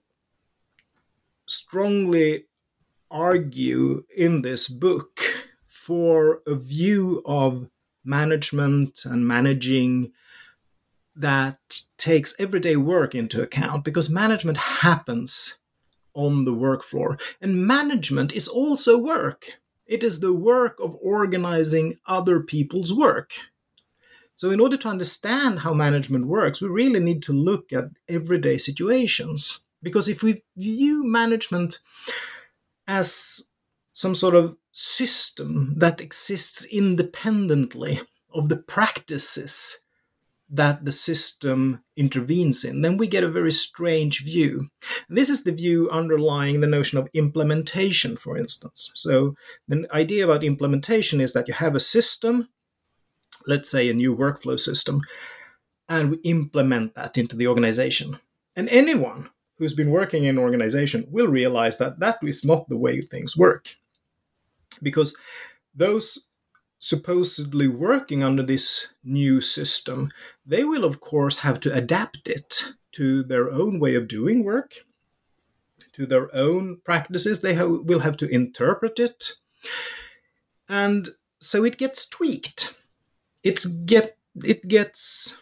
[1.47, 2.45] strongly
[3.11, 5.21] argue in this book
[5.67, 7.69] for a view of
[8.03, 10.11] management and managing
[11.15, 11.59] that
[11.97, 15.59] takes everyday work into account because management happens
[16.13, 17.17] on the work floor.
[17.41, 19.45] And management is also work.
[19.85, 23.33] It is the work of organizing other people's work.
[24.35, 28.57] So, in order to understand how management works, we really need to look at everyday
[28.57, 29.61] situations.
[29.81, 31.79] Because if we view management
[32.87, 33.49] as
[33.93, 38.01] some sort of system that exists independently
[38.33, 39.79] of the practices
[40.49, 44.69] that the system intervenes in, then we get a very strange view.
[45.09, 48.91] This is the view underlying the notion of implementation, for instance.
[48.95, 49.35] So,
[49.67, 52.49] the idea about implementation is that you have a system
[53.47, 55.01] let's say, a new workflow system,
[55.87, 58.19] and we implement that into the organization.
[58.55, 62.77] And anyone who's been working in an organization will realize that that is not the
[62.77, 63.75] way things work.
[64.81, 65.15] Because
[65.73, 66.27] those
[66.77, 70.11] supposedly working under this new system,
[70.45, 74.85] they will, of course, have to adapt it to their own way of doing work,
[75.93, 77.41] to their own practices.
[77.41, 79.33] They will have to interpret it.
[80.69, 81.09] And
[81.39, 82.73] so it gets tweaked
[83.45, 85.37] it's get it gets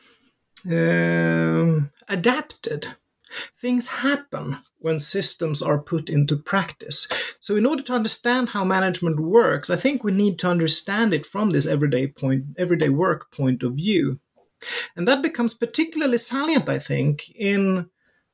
[0.70, 2.90] um, adapted.
[3.60, 7.08] Things happen when systems are put into practice.
[7.40, 11.26] So, in order to understand how management works, I think we need to understand it
[11.26, 14.20] from this everyday point, everyday work point of view,
[14.96, 17.90] and that becomes particularly salient, I think, in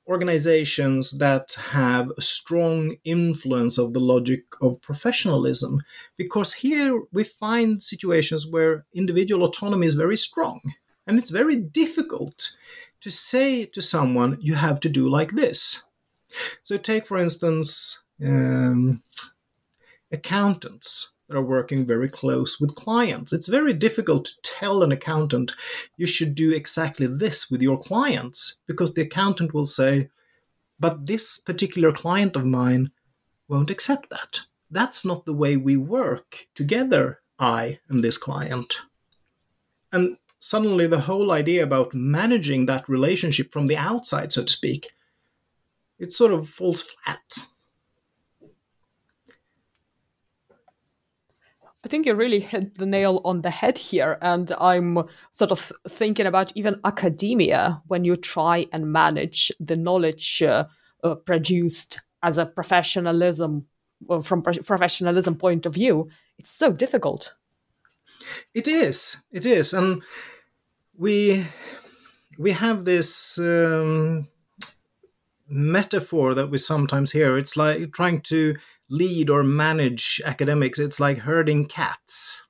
[0.10, 5.84] organizations that have a strong influence of the logic of professionalism
[6.18, 10.60] because here we find situations where individual autonomy is very strong
[11.06, 12.58] and it's very difficult
[13.02, 15.84] to say to someone you have to do like this
[16.64, 19.04] so take for instance um,
[20.12, 23.32] accountants that are working very close with clients.
[23.32, 25.52] It's very difficult to tell an accountant
[25.96, 30.10] you should do exactly this with your clients because the accountant will say,
[30.80, 32.92] but this particular client of mine
[33.48, 34.42] won't accept that.
[34.72, 38.82] That's not the way we work together, I and this client.
[39.92, 44.92] And suddenly the whole idea about managing that relationship from the outside, so to speak,
[45.98, 47.50] it sort of falls flat.
[51.84, 54.18] I think you really hit the nail on the head here.
[54.22, 55.00] And I'm
[55.32, 60.66] sort of thinking about even academia when you try and manage the knowledge uh,
[61.04, 63.66] uh, produced as a professionalism,
[64.10, 66.10] uh, from pro- professionalism point of view.
[66.38, 67.34] It's so difficult.
[68.54, 69.18] It is.
[69.32, 69.74] It is.
[69.74, 70.04] And
[70.98, 71.46] we,
[72.38, 74.28] we have this um,
[75.48, 77.38] metaphor that we sometimes hear.
[77.38, 78.56] It's like trying to
[78.90, 82.46] lead or manage academics, it's like herding cats.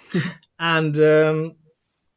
[0.58, 1.56] and um,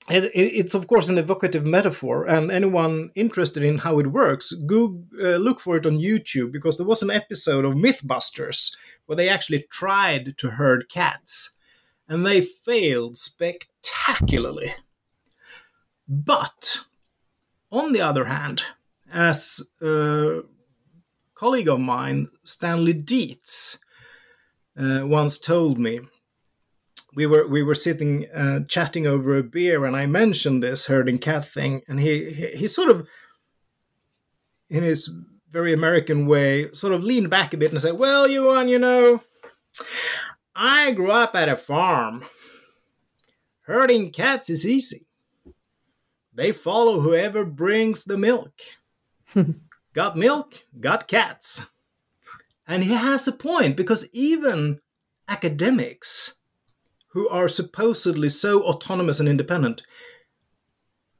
[0.09, 5.03] it, it's of course an evocative metaphor, and anyone interested in how it works, go
[5.19, 9.29] uh, look for it on YouTube because there was an episode of MythBusters where they
[9.29, 11.54] actually tried to herd cats,
[12.07, 14.73] and they failed spectacularly.
[16.07, 16.79] But
[17.71, 18.63] on the other hand,
[19.11, 20.41] as a
[21.33, 23.79] colleague of mine, Stanley Deetz,
[24.77, 26.01] uh, once told me
[27.15, 31.17] we were we were sitting uh, chatting over a beer, and I mentioned this herding
[31.17, 33.07] cat thing, and he, he he sort of
[34.69, 35.13] in his
[35.49, 39.21] very American way sort of leaned back a bit and said, "Well, Johan, you know,
[40.55, 42.25] I grew up at a farm.
[43.61, 45.05] Herding cats is easy.
[46.33, 48.53] They follow whoever brings the milk.
[49.93, 51.67] got milk, got cats."
[52.67, 54.79] And he has a point because even
[55.27, 56.35] academics
[57.09, 59.83] who are supposedly so autonomous and independent,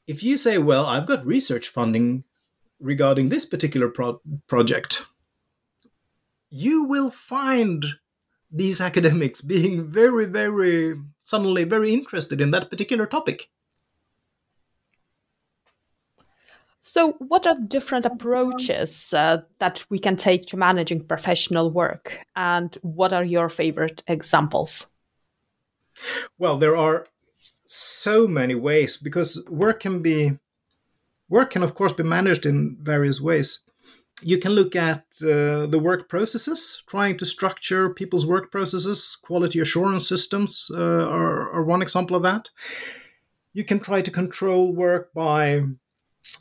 [0.08, 2.24] if you say, well, I've got research funding
[2.80, 5.06] regarding this particular pro- project,
[6.50, 7.86] you will find
[8.56, 13.50] these academics being very, very suddenly very interested in that particular topic.
[16.88, 22.78] So, what are different approaches uh, that we can take to managing professional work, and
[22.84, 24.92] what are your favorite examples?
[26.38, 27.08] Well, there are
[27.66, 30.38] so many ways because work can be
[31.28, 33.65] work can of course be managed in various ways.
[34.22, 39.18] You can look at uh, the work processes, trying to structure people's work processes.
[39.22, 42.50] Quality assurance systems uh, are, are one example of that.
[43.54, 45.64] You can try to control work by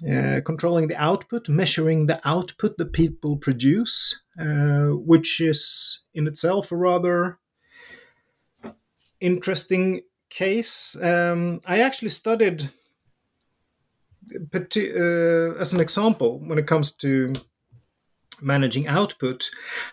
[0.08, 6.72] uh, controlling the output, measuring the output that people produce, uh, which is in itself
[6.72, 7.38] a rather
[9.20, 10.00] interesting
[10.30, 10.96] case.
[11.02, 12.70] Um, I actually studied,
[14.54, 17.34] uh, as an example, when it comes to
[18.40, 19.50] managing output,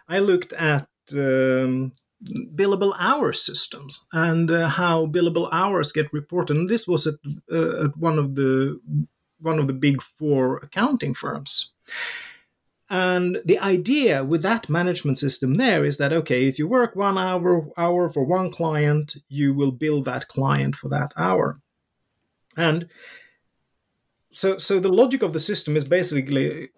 [0.07, 6.55] I looked at um, billable hour systems and uh, how billable hours get reported.
[6.55, 7.15] And this was at,
[7.51, 8.79] uh, at one of the
[9.39, 11.71] one of the big four accounting firms.
[12.91, 17.17] And the idea with that management system there is that okay, if you work one
[17.17, 21.59] hour hour for one client, you will bill that client for that hour.
[22.57, 22.87] And
[24.31, 26.69] so so the logic of the system is basically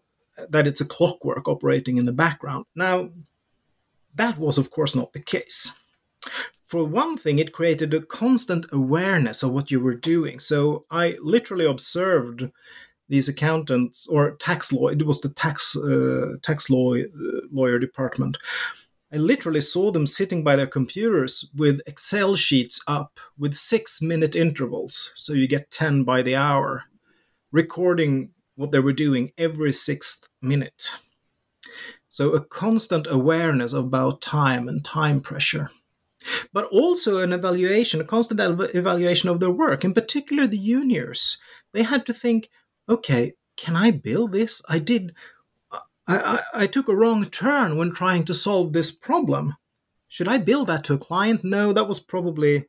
[0.49, 2.65] that it's a clockwork operating in the background.
[2.75, 3.09] Now,
[4.15, 5.71] that was of course not the case
[6.73, 10.39] for one thing, it created a constant awareness of what you were doing.
[10.39, 12.49] So I literally observed
[13.07, 14.88] these accountants or tax law.
[14.88, 17.03] It was the tax uh, tax law uh,
[17.51, 18.38] lawyer department.
[19.13, 24.36] I literally saw them sitting by their computers with Excel sheets up with six minute
[24.36, 25.13] intervals.
[25.15, 26.86] So you get 10 by the hour,
[27.51, 30.99] recording what they were doing every sixth minute.
[32.09, 35.69] So a constant awareness about time and time pressure
[36.51, 41.37] but also an evaluation, a constant evaluation of their work, in particular the juniors.
[41.73, 42.49] They had to think,
[42.87, 44.61] okay, can I build this?
[44.69, 45.13] I did.
[45.71, 49.55] I, I, I took a wrong turn when trying to solve this problem.
[50.07, 51.41] Should I build that to a client?
[51.43, 52.67] No, that was probably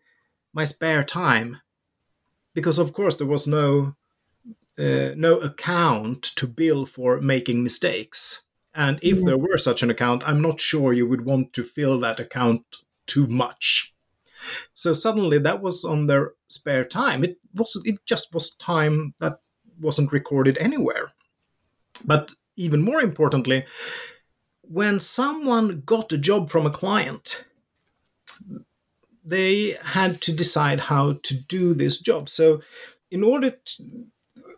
[0.52, 1.60] my spare time,
[2.54, 3.96] because of course there was no
[4.78, 8.44] uh, no account to bill for making mistakes.
[8.74, 12.00] And if there were such an account, I'm not sure you would want to fill
[12.00, 12.64] that account
[13.06, 13.94] too much.
[14.74, 17.24] So suddenly that was on their spare time.
[17.24, 19.38] It was it just was time that
[19.80, 21.12] wasn't recorded anywhere.
[22.04, 23.64] But even more importantly,
[24.62, 27.46] when someone got a job from a client,
[29.24, 32.28] they had to decide how to do this job.
[32.28, 32.60] So
[33.10, 34.06] in order to,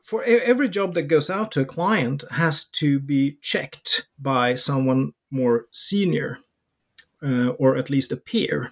[0.06, 5.12] for every job that goes out to a client has to be checked by someone
[5.32, 6.38] more senior
[7.20, 8.70] uh, or at least a peer.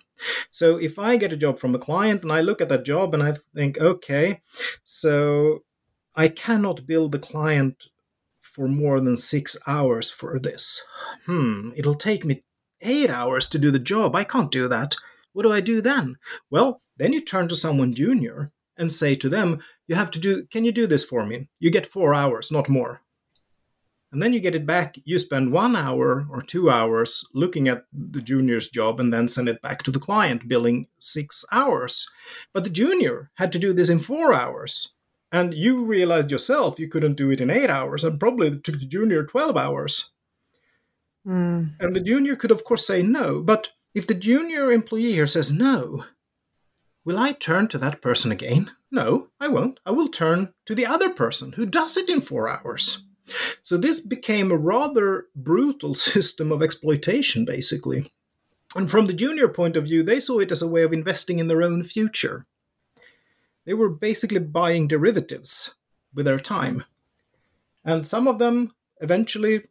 [0.53, 3.15] So if I get a job from a client and I look at that job
[3.15, 4.41] and I think, okay,
[4.85, 5.65] so
[6.15, 7.83] I cannot bill the client
[8.41, 10.87] for more than six hours for this.
[11.27, 12.45] Hmm, it'll take me
[12.81, 14.15] eight hours to do the job.
[14.15, 14.95] I can't do that.
[15.33, 16.15] What do I do then?
[16.49, 20.47] Well, then you turn to someone junior and say to them, you have to do,
[20.47, 21.49] can you do this for me?
[21.59, 23.01] You get four hours, not more.
[24.13, 24.97] And then you get it back.
[25.05, 29.49] You spend one hour or two hours looking at the junior's job and then send
[29.49, 32.13] it back to the client billing six hours.
[32.53, 34.95] But the junior had to do this in four hours.
[35.33, 38.79] And you realized yourself you couldn't do it in eight hours and probably it took
[38.79, 40.13] the junior 12 hours.
[41.27, 41.73] Mm.
[41.81, 43.41] and the junior could of course say no.
[43.41, 46.05] But if the junior employee here says no
[47.05, 50.87] will i turn to that person again no i won't i will turn to the
[50.87, 53.05] other person who does it in four hours
[53.63, 58.13] so this became a rather brutal system of exploitation, basically.
[58.77, 61.39] And from the junior point of view, they saw it as a way of investing
[61.39, 62.47] in their own future.
[63.65, 65.75] They were basically buying derivatives
[66.13, 66.85] with their time.
[67.85, 69.63] And some of them eventually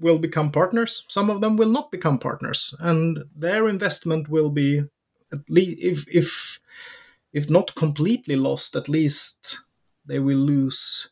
[0.00, 4.82] will become partners, some of them will not become partners, and their investment will be
[5.32, 6.60] At least if if
[7.34, 9.60] if not completely lost, at least
[10.06, 11.10] they will lose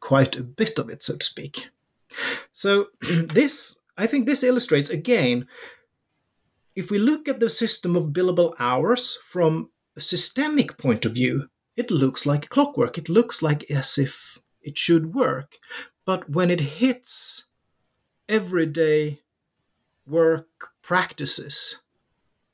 [0.00, 1.66] quite a bit of it, so to speak.
[2.52, 5.46] So this I think this illustrates again
[6.74, 11.48] if we look at the system of billable hours from a systemic point of view,
[11.76, 12.96] it looks like clockwork.
[12.96, 15.58] It looks like as if it should work.
[16.06, 17.46] But when it hits
[18.28, 19.22] everyday
[20.06, 21.82] work practices,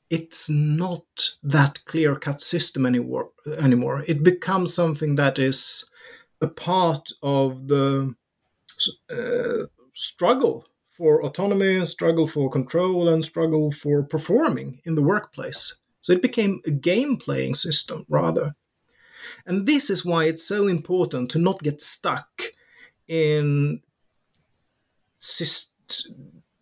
[0.09, 4.03] it's not that clear cut system anymore, anymore.
[4.07, 5.89] It becomes something that is
[6.41, 8.15] a part of the
[9.09, 15.79] uh, struggle for autonomy, struggle for control, and struggle for performing in the workplace.
[16.01, 18.55] So it became a game playing system rather.
[19.45, 22.43] And this is why it's so important to not get stuck
[23.07, 23.81] in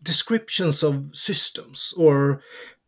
[0.02, 2.42] descriptions of systems or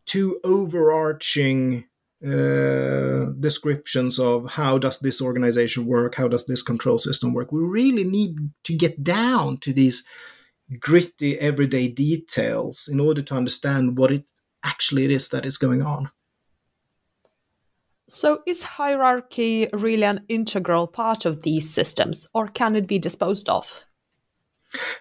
[0.05, 1.85] too overarching
[2.25, 7.61] uh, descriptions of how does this organization work how does this control system work we
[7.61, 10.05] really need to get down to these
[10.79, 14.31] gritty everyday details in order to understand what it
[14.63, 16.09] actually it is that is going on.
[18.07, 23.49] So, is hierarchy really an integral part of these systems, or can it be disposed
[23.49, 23.85] of?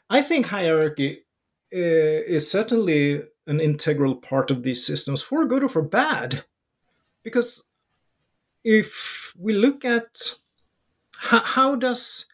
[0.09, 1.24] I think hierarchy
[1.74, 6.45] uh, is certainly an integral part of these systems, for good or for bad.
[7.22, 7.66] Because
[8.62, 10.36] if we look at
[11.18, 12.26] how, how does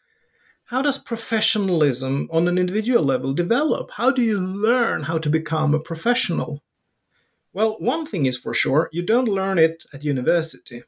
[0.65, 3.91] how does professionalism on an individual level develop?
[3.95, 6.63] How do you learn how to become a professional?
[7.51, 10.83] Well, one thing is for sure you don't learn it at university.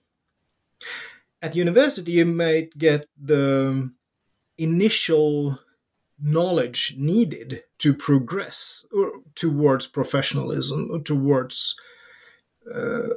[1.42, 3.92] At university, you might get the
[4.58, 5.60] initial
[6.18, 8.86] knowledge needed to progress
[9.36, 11.76] towards professionalism, towards
[12.74, 13.10] uh,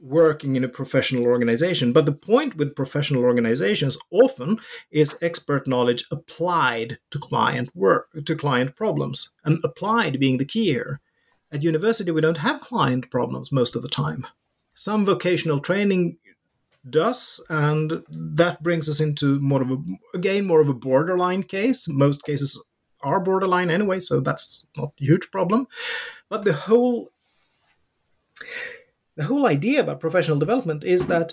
[0.00, 1.92] working in a professional organization.
[1.92, 4.58] But the point with professional organizations often
[4.90, 10.66] is expert knowledge applied to client work, to client problems, and applied being the key
[10.66, 11.00] here.
[11.52, 14.26] At university, we don't have client problems most of the time.
[14.74, 16.18] Some vocational training
[16.88, 19.78] does, and that brings us into more of a,
[20.14, 21.86] again, more of a borderline case.
[21.88, 22.62] Most cases
[23.06, 25.66] are borderline anyway, so that's not a huge problem.
[26.28, 27.10] But the whole
[29.16, 31.32] the whole idea about professional development is that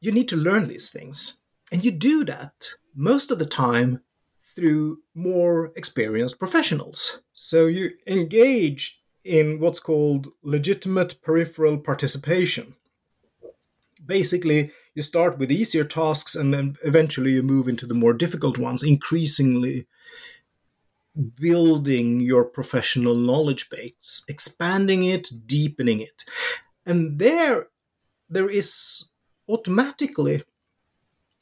[0.00, 1.40] you need to learn these things.
[1.70, 4.02] And you do that most of the time
[4.54, 7.22] through more experienced professionals.
[7.32, 12.74] So you engage in what's called legitimate peripheral participation.
[14.04, 18.58] Basically, you start with easier tasks and then eventually you move into the more difficult
[18.58, 19.86] ones, increasingly
[21.18, 26.24] building your professional knowledge base, expanding it, deepening it.
[26.86, 27.68] And there
[28.30, 29.08] there is
[29.48, 30.42] automatically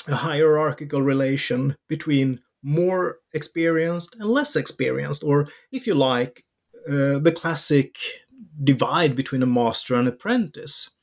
[0.07, 6.45] a hierarchical relation between more experienced and less experienced or if you like
[6.89, 7.97] uh, the classic
[8.62, 10.97] divide between a master and apprentice.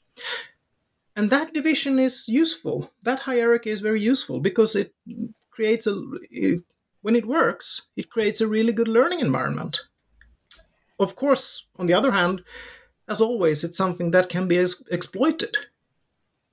[1.16, 2.92] And that division is useful.
[3.04, 4.94] That hierarchy is very useful because it
[5.52, 6.02] creates a
[6.32, 6.64] it,
[7.04, 9.82] when it works it creates a really good learning environment
[11.00, 12.42] of course on the other hand
[13.08, 15.56] as always, it's something that can be ex- exploited,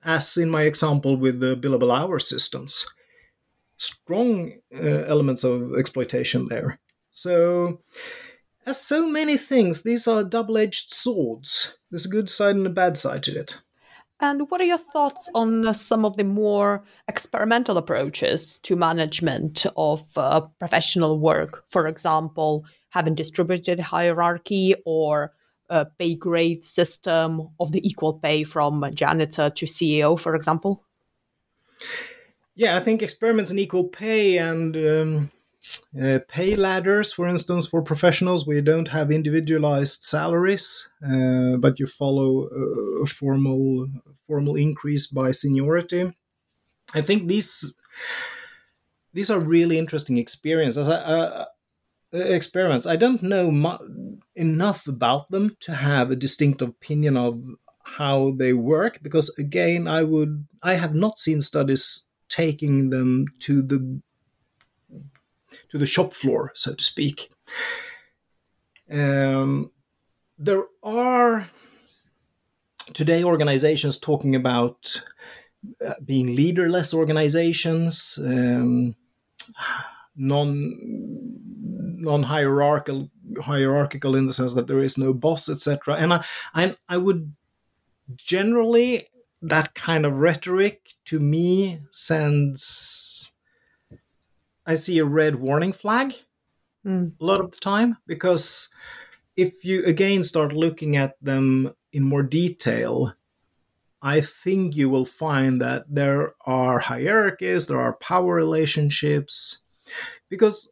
[0.03, 2.87] as in my example with the billable hour systems.
[3.77, 6.79] Strong uh, elements of exploitation there.
[7.09, 7.81] So,
[8.65, 11.77] as so many things, these are double edged swords.
[11.89, 13.61] There's a good side and a bad side to it.
[14.23, 19.65] And what are your thoughts on uh, some of the more experimental approaches to management
[19.75, 21.63] of uh, professional work?
[21.67, 25.33] For example, having distributed hierarchy or
[25.71, 30.83] a pay grade system of the equal pay from janitor to CEO, for example?
[32.53, 35.31] Yeah, I think experiments in equal pay and um,
[35.99, 41.87] uh, pay ladders, for instance, for professionals, we don't have individualized salaries, uh, but you
[41.87, 42.47] follow
[43.03, 43.87] a formal
[44.27, 46.13] formal increase by seniority.
[46.93, 47.75] I think these
[49.13, 50.87] these are really interesting experiences.
[50.87, 51.45] Uh,
[52.13, 52.85] experiments.
[52.85, 57.41] I don't know mu- enough about them to have a distinct opinion of
[57.83, 63.61] how they work because again I would I have not seen studies taking them to
[63.61, 64.01] the
[65.71, 67.31] to the shop floor so to speak.
[68.91, 69.71] Um,
[70.37, 71.49] there are
[72.93, 75.03] today organizations talking about
[75.85, 78.95] uh, being leaderless organizations, um,
[80.15, 80.77] non
[82.03, 83.09] non-hierarchical
[83.43, 87.35] hierarchical in the sense that there is no boss etc and I, I i would
[88.15, 89.07] generally,
[89.41, 93.00] that kind of rhetoric to me sends.
[94.71, 96.15] I see a red warning flag
[96.85, 97.11] Mm.
[97.19, 98.73] a lot of the time because
[99.35, 103.13] if you again start looking at them in more detail,
[104.01, 109.61] I think you will find that there are hierarchies, there are power relationships,
[110.29, 110.71] because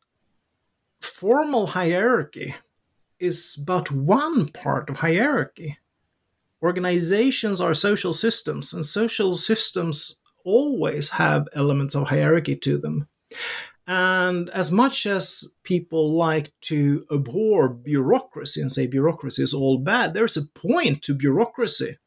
[1.01, 2.55] formal hierarchy
[3.19, 5.77] is but one part of hierarchy.
[6.63, 13.07] Organizations are social systems, and social systems always have elements of hierarchy to them.
[13.91, 20.13] And as much as people like to abhor bureaucracy and say bureaucracy is all bad,
[20.13, 21.97] there's a point to bureaucracy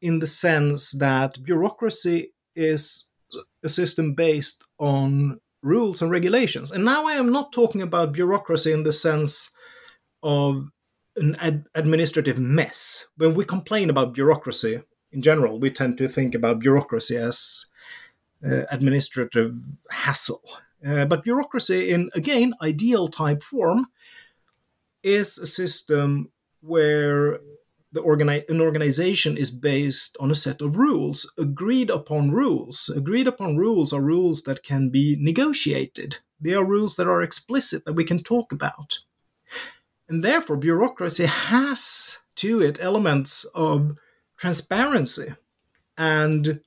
[0.00, 3.08] in the sense that bureaucracy is
[3.62, 6.72] a system based on rules and regulations.
[6.72, 9.50] And now I am not talking about bureaucracy in the sense
[10.22, 10.70] of
[11.16, 13.08] an ad- administrative mess.
[13.18, 14.80] When we complain about bureaucracy
[15.12, 17.66] in general, we tend to think about bureaucracy as
[18.42, 19.54] uh, administrative
[19.90, 20.40] hassle.
[20.86, 23.86] Uh, but bureaucracy, in again ideal type form,
[25.02, 26.30] is a system
[26.60, 27.40] where
[27.92, 32.90] the organi- an organization is based on a set of rules, agreed upon rules.
[32.94, 36.18] Agreed upon rules are rules that can be negotiated.
[36.40, 38.98] They are rules that are explicit that we can talk about.
[40.08, 43.96] And therefore, bureaucracy has to it elements of
[44.36, 45.32] transparency
[45.96, 46.60] and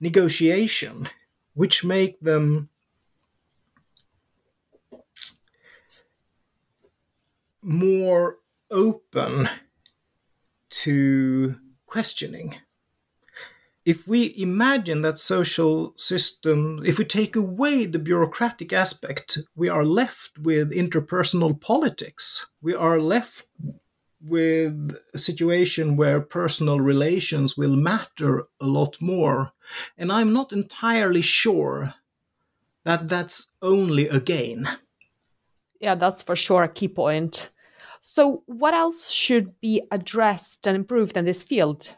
[0.00, 1.08] negotiation,
[1.54, 2.70] which make them
[7.62, 8.38] more
[8.70, 9.48] open
[10.70, 11.56] to
[11.86, 12.56] questioning.
[13.84, 19.84] If we imagine that social system, if we take away the bureaucratic aspect, we are
[19.84, 22.46] left with interpersonal politics.
[22.60, 23.46] We are left
[24.24, 29.50] with a situation where personal relations will matter a lot more.
[29.98, 31.94] And I'm not entirely sure
[32.84, 34.68] that that's only a gain.
[35.80, 37.50] Yeah, that's for sure a key point.
[38.04, 41.94] So, what else should be addressed and improved in this field?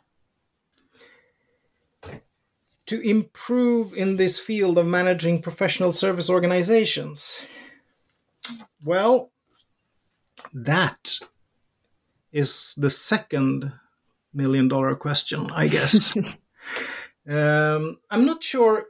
[2.87, 7.47] To improve in this field of managing professional service organizations?
[8.85, 9.31] Well,
[10.53, 11.21] that
[12.33, 13.73] is the second
[14.35, 16.15] million dollar question, I guess.
[17.27, 18.89] um, I'm not sure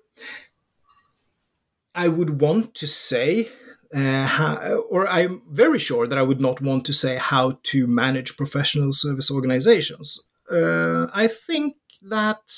[1.95, 3.51] I would want to say
[3.95, 4.57] uh, how,
[4.90, 8.92] or I'm very sure that I would not want to say how to manage professional
[8.92, 10.28] service organizations.
[10.51, 12.51] Uh, I think that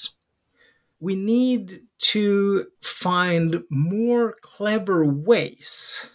[0.98, 6.10] we need to find more clever ways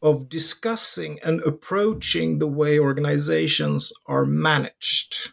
[0.00, 5.32] of discussing and approaching the way organizations are managed.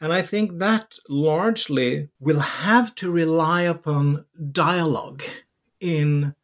[0.00, 5.24] And I think that largely will have to rely upon dialogue
[5.80, 6.35] in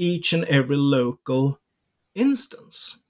[0.00, 1.60] each and every local
[2.14, 3.02] instance.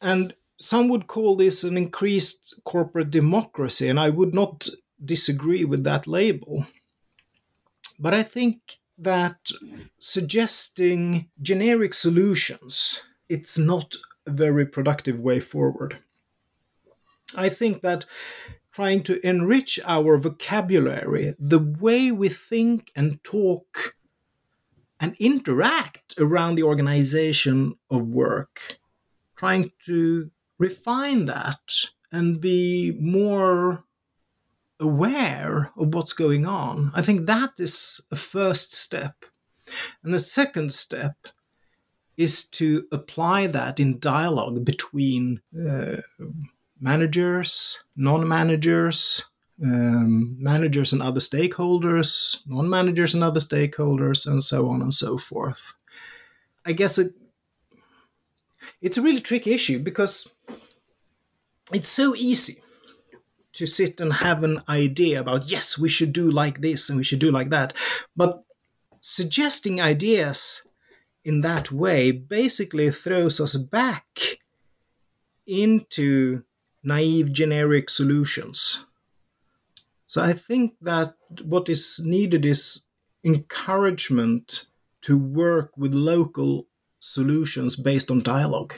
[0.00, 4.68] And some would call this an increased corporate democracy, and I would not
[5.04, 6.66] disagree with that label.
[7.98, 9.50] But I think that
[9.98, 13.94] suggesting generic solutions it's not
[14.26, 15.98] a very productive way forward.
[17.34, 18.06] I think that
[18.72, 23.95] trying to enrich our vocabulary, the way we think and talk
[25.00, 28.78] and interact around the organization of work,
[29.36, 31.60] trying to refine that
[32.10, 33.84] and be more
[34.80, 36.90] aware of what's going on.
[36.94, 39.24] I think that is a first step.
[40.02, 41.16] And the second step
[42.16, 45.96] is to apply that in dialogue between uh,
[46.80, 49.24] managers, non managers,
[49.62, 55.18] um, managers and other stakeholders, non managers and other stakeholders, and so on and so
[55.18, 55.74] forth.
[56.64, 57.14] I guess it,
[58.82, 60.30] it's a really tricky issue because
[61.72, 62.62] it's so easy
[63.54, 67.04] to sit and have an idea about, yes, we should do like this and we
[67.04, 67.72] should do like that.
[68.14, 68.44] But
[69.00, 70.66] suggesting ideas
[71.24, 74.38] in that way basically throws us back
[75.46, 76.42] into
[76.84, 78.85] naive generic solutions.
[80.06, 82.86] So I think that what is needed is
[83.24, 84.66] encouragement
[85.02, 86.66] to work with local
[86.98, 88.74] solutions based on dialogue,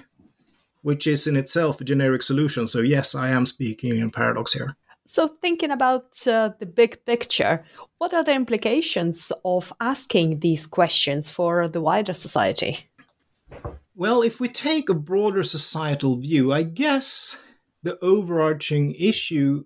[0.83, 2.67] which is in itself a generic solution.
[2.67, 4.77] So, yes, I am speaking in paradox here.
[5.07, 7.65] So, thinking about uh, the big picture,
[7.99, 12.91] what are the implications of asking these questions for the wider society?
[13.95, 17.41] Well, if we take a broader societal view, I guess
[17.83, 19.65] the overarching issue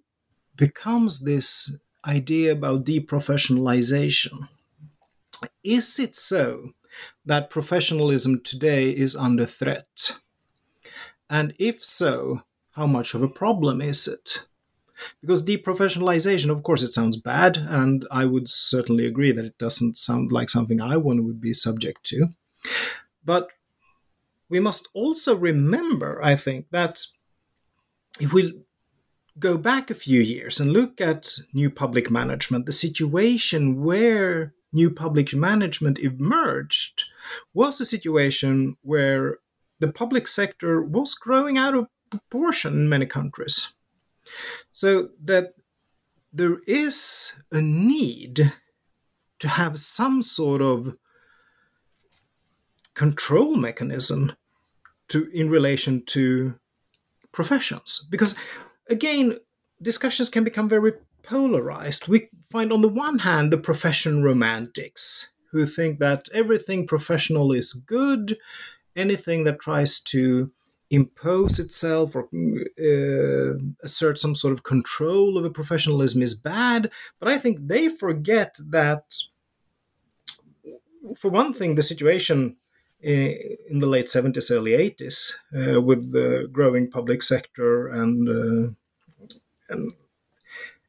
[0.57, 1.77] becomes this
[2.07, 4.49] idea about deprofessionalization.
[5.63, 6.73] Is it so
[7.25, 10.19] that professionalism today is under threat?
[11.31, 12.43] And if so,
[12.73, 14.47] how much of a problem is it?
[15.21, 19.97] Because deprofessionalization, of course, it sounds bad, and I would certainly agree that it doesn't
[19.97, 22.29] sound like something I want would be subject to.
[23.25, 23.49] But
[24.49, 27.07] we must also remember, I think, that
[28.21, 28.61] if we
[29.39, 34.91] go back a few years and look at new public management, the situation where new
[34.91, 37.05] public management emerged
[37.55, 39.39] was a situation where
[39.81, 43.75] the public sector was growing out of proportion in many countries.
[44.71, 45.55] So that
[46.33, 48.53] there is a need
[49.39, 50.97] to have some sort of
[52.95, 54.37] control mechanism
[55.09, 56.55] to in relation to
[57.33, 58.35] professions because
[58.93, 59.39] again
[59.81, 62.09] discussions can become very polarized.
[62.09, 67.73] We find on the one hand the profession romantics who think that everything professional is
[67.73, 68.39] good.
[68.95, 70.53] Anything that tries to
[70.91, 72.29] impose itself or
[72.79, 76.91] uh, assert some sort of control over professionalism is bad.
[77.19, 79.05] But i think they forget that
[81.17, 82.57] for one thing the situation
[83.03, 88.75] in the late 70s, early 80s, uh, with the growing public sector and uh,
[89.69, 89.93] and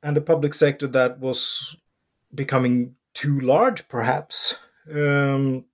[0.01, 1.77] and a public sector that was
[2.33, 4.55] becoming too large, perhaps.
[4.93, 5.65] Um,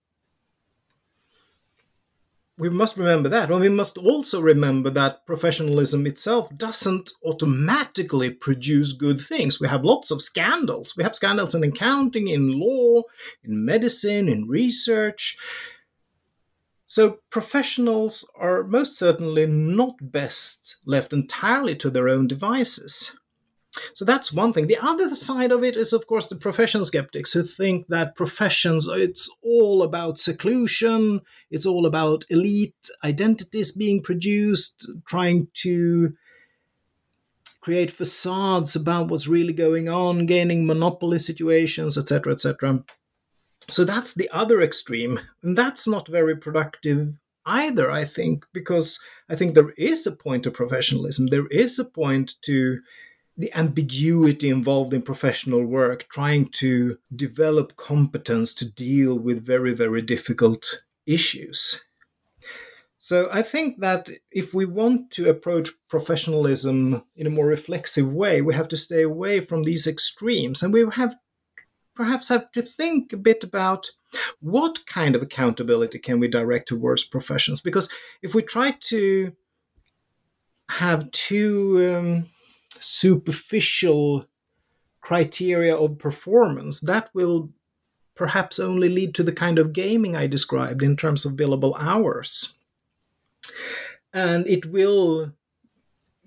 [2.59, 3.49] we must remember that.
[3.49, 9.61] And we must also remember that professionalism itself doesn't automatically produce good things.
[9.61, 10.95] We have lots of scandals.
[10.97, 13.03] We have scandals in accounting, in law,
[13.43, 15.37] in medicine, in research.
[16.89, 23.15] So professionals are most certainly not best left entirely to their own devices.
[23.93, 24.65] So that's one thing.
[24.65, 28.87] The other side of it is, of course, the profession skeptics who think that professions,
[28.87, 31.21] it's all about seclusion,
[31.51, 36.15] it's all about elite identities being produced, trying to
[37.61, 42.83] create facades about what's really going on, gaining monopoly situations, etc., etc.
[43.69, 45.19] So that's the other extreme.
[45.43, 47.13] And that's not very productive
[47.45, 51.27] either, I think, because I think there is a point to professionalism.
[51.27, 52.79] There is a point to
[53.37, 60.01] the ambiguity involved in professional work, trying to develop competence to deal with very, very
[60.01, 61.85] difficult issues.
[62.97, 68.41] So I think that if we want to approach professionalism in a more reflexive way,
[68.41, 71.15] we have to stay away from these extremes and we have
[71.99, 73.89] perhaps have to think a bit about
[74.39, 77.59] what kind of accountability can we direct towards professions?
[77.59, 77.91] Because
[78.21, 79.33] if we try to
[80.69, 82.25] have too um,
[82.79, 84.25] superficial
[85.01, 87.49] criteria of performance that will
[88.15, 92.55] perhaps only lead to the kind of gaming i described in terms of billable hours.
[94.13, 95.33] And it will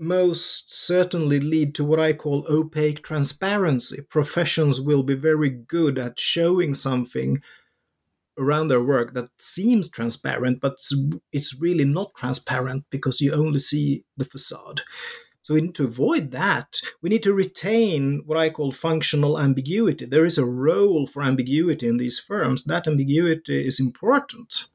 [0.03, 4.03] most certainly lead to what I call opaque transparency.
[4.11, 7.41] Professions will be very good at showing something
[8.39, 10.79] around their work that seems transparent, but
[11.33, 14.83] it's really not transparent because you only see the facade.
[15.43, 16.81] So we need to avoid that.
[17.03, 20.07] We need to retain what I call functional ambiguity.
[20.07, 22.65] There is a role for ambiguity in these firms.
[22.65, 24.69] That ambiguity is important.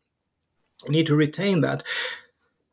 [0.87, 1.83] We need to retain that.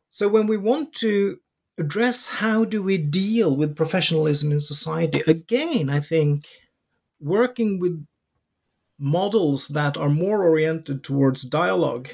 [0.09, 1.39] So when we want to
[1.77, 5.21] address how do we deal with professionalism in society?
[5.27, 6.45] Again i think
[7.19, 8.05] working with
[8.97, 12.09] models that are more oriented towards dialogue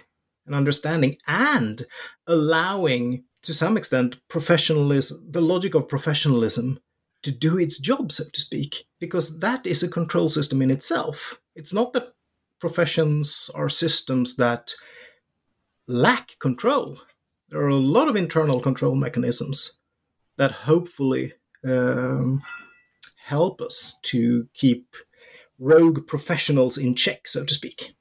[0.46, 1.84] and understanding and
[2.26, 6.80] allowing to some extent professionalism the logic of professionalism
[7.24, 11.40] to do its job so to speak because that is a control system in itself.
[11.56, 12.14] It's not that
[12.60, 14.74] professions are systems that
[15.88, 17.00] lack control
[17.52, 19.82] there are a lot of internal control mechanisms
[20.38, 21.34] that hopefully
[21.68, 22.42] um,
[23.26, 24.96] help us to keep
[25.60, 27.94] rogue professionals in check, so to speak.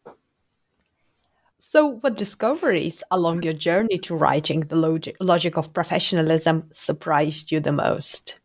[1.58, 7.60] So, what discoveries along your journey to writing the logic, logic of professionalism surprised you
[7.60, 8.40] the most?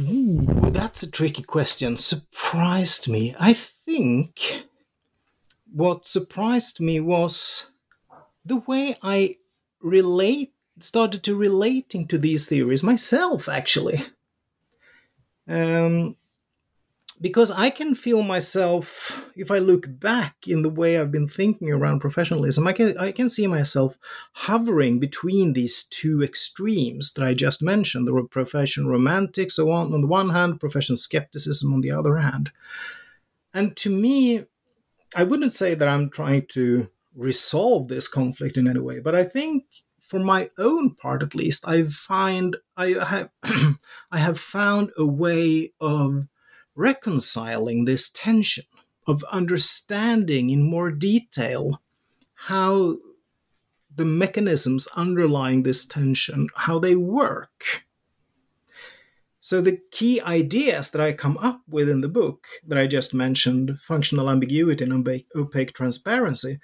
[0.00, 1.96] Ooh, that's a tricky question.
[1.96, 3.34] Surprised me.
[3.38, 4.62] I think
[5.70, 7.70] what surprised me was
[8.44, 9.36] the way I
[9.80, 14.04] relate started to relating to these theories myself actually
[15.48, 16.16] um,
[17.20, 21.70] because I can feel myself, if I look back in the way I've been thinking
[21.70, 23.98] around professionalism, I can I can see myself
[24.32, 30.06] hovering between these two extremes that I just mentioned: the profession romantics on on the
[30.06, 32.50] one hand, profession skepticism on the other hand.
[33.54, 34.44] And to me,
[35.14, 39.24] I wouldn't say that I'm trying to resolve this conflict in any way, but I
[39.24, 39.64] think
[40.06, 43.30] for my own part at least, I find I have
[44.12, 46.26] I have found a way of
[46.74, 48.64] reconciling this tension,
[49.06, 51.82] of understanding in more detail
[52.34, 52.98] how
[53.94, 57.84] the mechanisms underlying this tension, how they work.
[59.40, 63.14] So the key ideas that I come up with in the book that I just
[63.14, 66.58] mentioned, functional ambiguity and opaque transparency,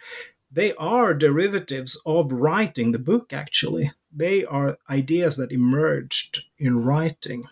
[0.53, 3.91] they are derivatives of writing the book, actually.
[4.15, 7.45] They are ideas that emerged in writing.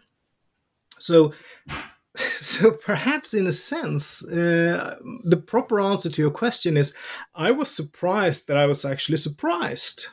[0.99, 1.33] So,
[2.15, 6.95] so perhaps in a sense, uh, the proper answer to your question is
[7.35, 10.09] I was surprised that I was actually surprised.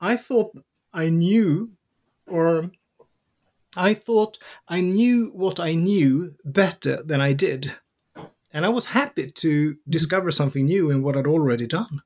[0.00, 0.56] I thought
[0.92, 1.70] I knew,
[2.26, 2.72] or
[3.76, 7.76] I thought I knew what I knew better than I did.
[8.52, 12.02] And I was happy to discover something new in what I'd already done.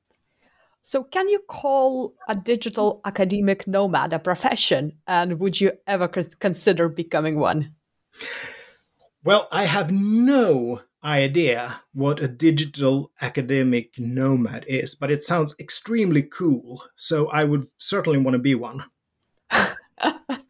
[0.81, 4.93] So, can you call a digital academic nomad a profession?
[5.05, 7.75] And would you ever consider becoming one?
[9.23, 16.23] Well, I have no idea what a digital academic nomad is, but it sounds extremely
[16.23, 16.83] cool.
[16.95, 18.83] So, I would certainly want to be one.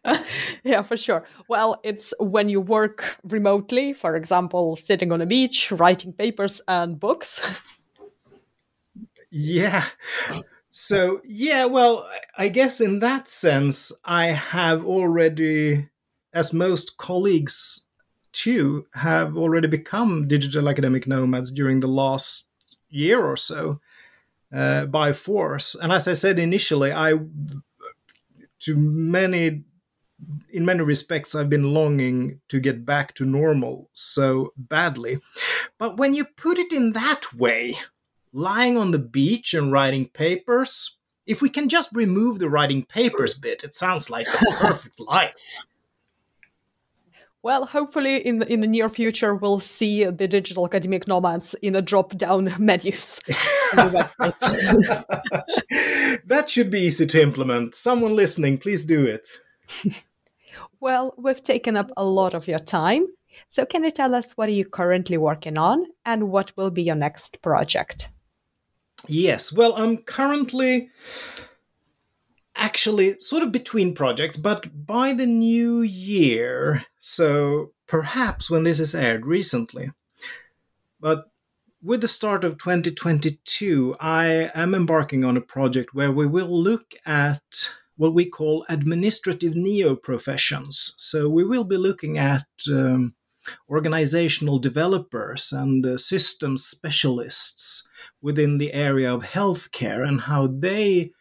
[0.63, 1.25] yeah, for sure.
[1.47, 6.99] Well, it's when you work remotely, for example, sitting on a beach, writing papers and
[6.99, 7.61] books.
[9.31, 9.85] yeah.
[10.69, 15.89] So, yeah, well, I guess in that sense, I have already,
[16.33, 17.87] as most colleagues
[18.31, 22.49] too, have already become digital academic nomads during the last
[22.89, 23.81] year or so
[24.53, 25.75] uh, by force.
[25.75, 27.13] And as I said initially, I
[28.61, 29.63] to many
[30.51, 35.19] in many respects I've been longing to get back to normal so badly.
[35.77, 37.75] But when you put it in that way,
[38.33, 43.33] lying on the beach and writing papers, if we can just remove the writing papers
[43.33, 45.35] bit, it sounds like a perfect life.
[47.43, 51.75] Well, hopefully, in the, in the near future, we'll see the digital academic nomads in
[51.75, 53.19] a drop-down menus.
[53.75, 54.11] that
[56.47, 57.73] should be easy to implement.
[57.73, 59.27] Someone listening, please do it.
[60.81, 63.05] Well, we've taken up a lot of your time.
[63.47, 66.83] So, can you tell us what are you currently working on, and what will be
[66.83, 68.09] your next project?
[69.07, 69.53] Yes.
[69.53, 70.89] Well, I'm currently
[72.55, 78.93] actually sort of between projects, but by the new year, so perhaps when this is
[78.93, 79.91] aired recently.
[80.99, 81.25] But
[81.81, 86.93] with the start of 2022, I am embarking on a project where we will look
[87.05, 90.93] at what we call administrative neo professions.
[90.97, 93.15] So we will be looking at um,
[93.69, 97.87] organizational developers and uh, systems specialists
[98.21, 101.11] within the area of healthcare and how they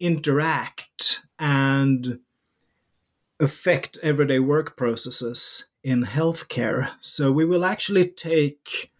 [0.00, 2.18] interact and
[3.40, 6.90] affect everyday work processes in healthcare.
[7.00, 8.92] So we will actually take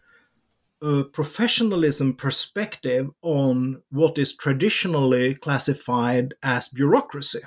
[0.85, 7.41] a professionalism perspective on what is traditionally classified as bureaucracy.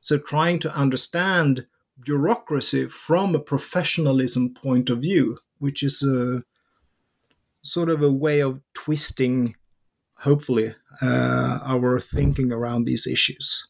[0.00, 1.66] So trying to understand
[2.04, 6.44] bureaucracy from a professionalism point of view, which is a
[7.62, 9.56] sort of a way of twisting
[10.22, 13.68] hopefully, uh, our thinking around these issues.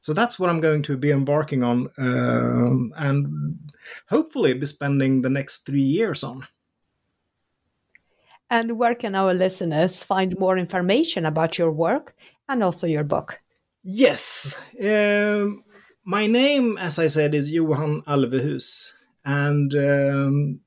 [0.00, 3.72] So that's what I'm going to be embarking on um, and
[4.08, 6.46] hopefully be spending the next three years on.
[8.50, 12.14] And where can our listeners find more information about your work
[12.48, 13.40] and also your book?
[13.82, 14.62] Yes.
[14.80, 15.64] Um,
[16.04, 18.92] my name, as I said, is Johan Alvehus.
[19.24, 20.60] And um,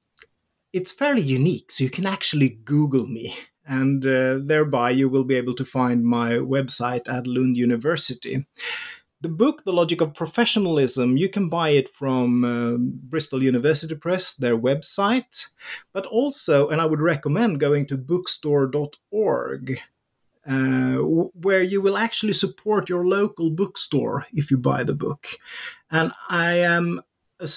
[0.73, 3.35] it's fairly unique, so you can actually Google me
[3.67, 8.47] and uh, thereby you will be able to find my website at Lund University.
[9.27, 14.33] The book, The Logic of Professionalism, you can buy it from uh, Bristol University Press,
[14.33, 15.47] their website,
[15.91, 19.79] but also, and I would recommend going to bookstore.org.
[20.47, 20.95] Uh,
[21.43, 25.27] where you will actually support your local bookstore if you buy the book.
[25.91, 27.01] And I am
[27.41, 27.49] a,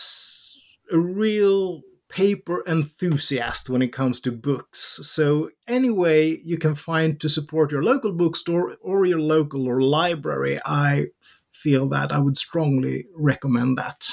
[0.92, 4.98] a real paper enthusiast when it comes to books.
[5.02, 9.80] So, any way you can find to support your local bookstore or your local or
[9.80, 11.10] library, I
[11.60, 14.10] feel that I would strongly recommend that.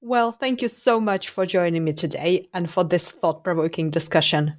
[0.00, 4.54] Well, thank you so much for joining me today and for this thought provoking discussion.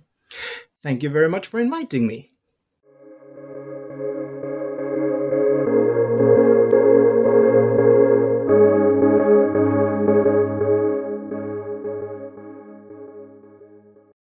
[0.83, 2.31] Thank you very much for inviting me.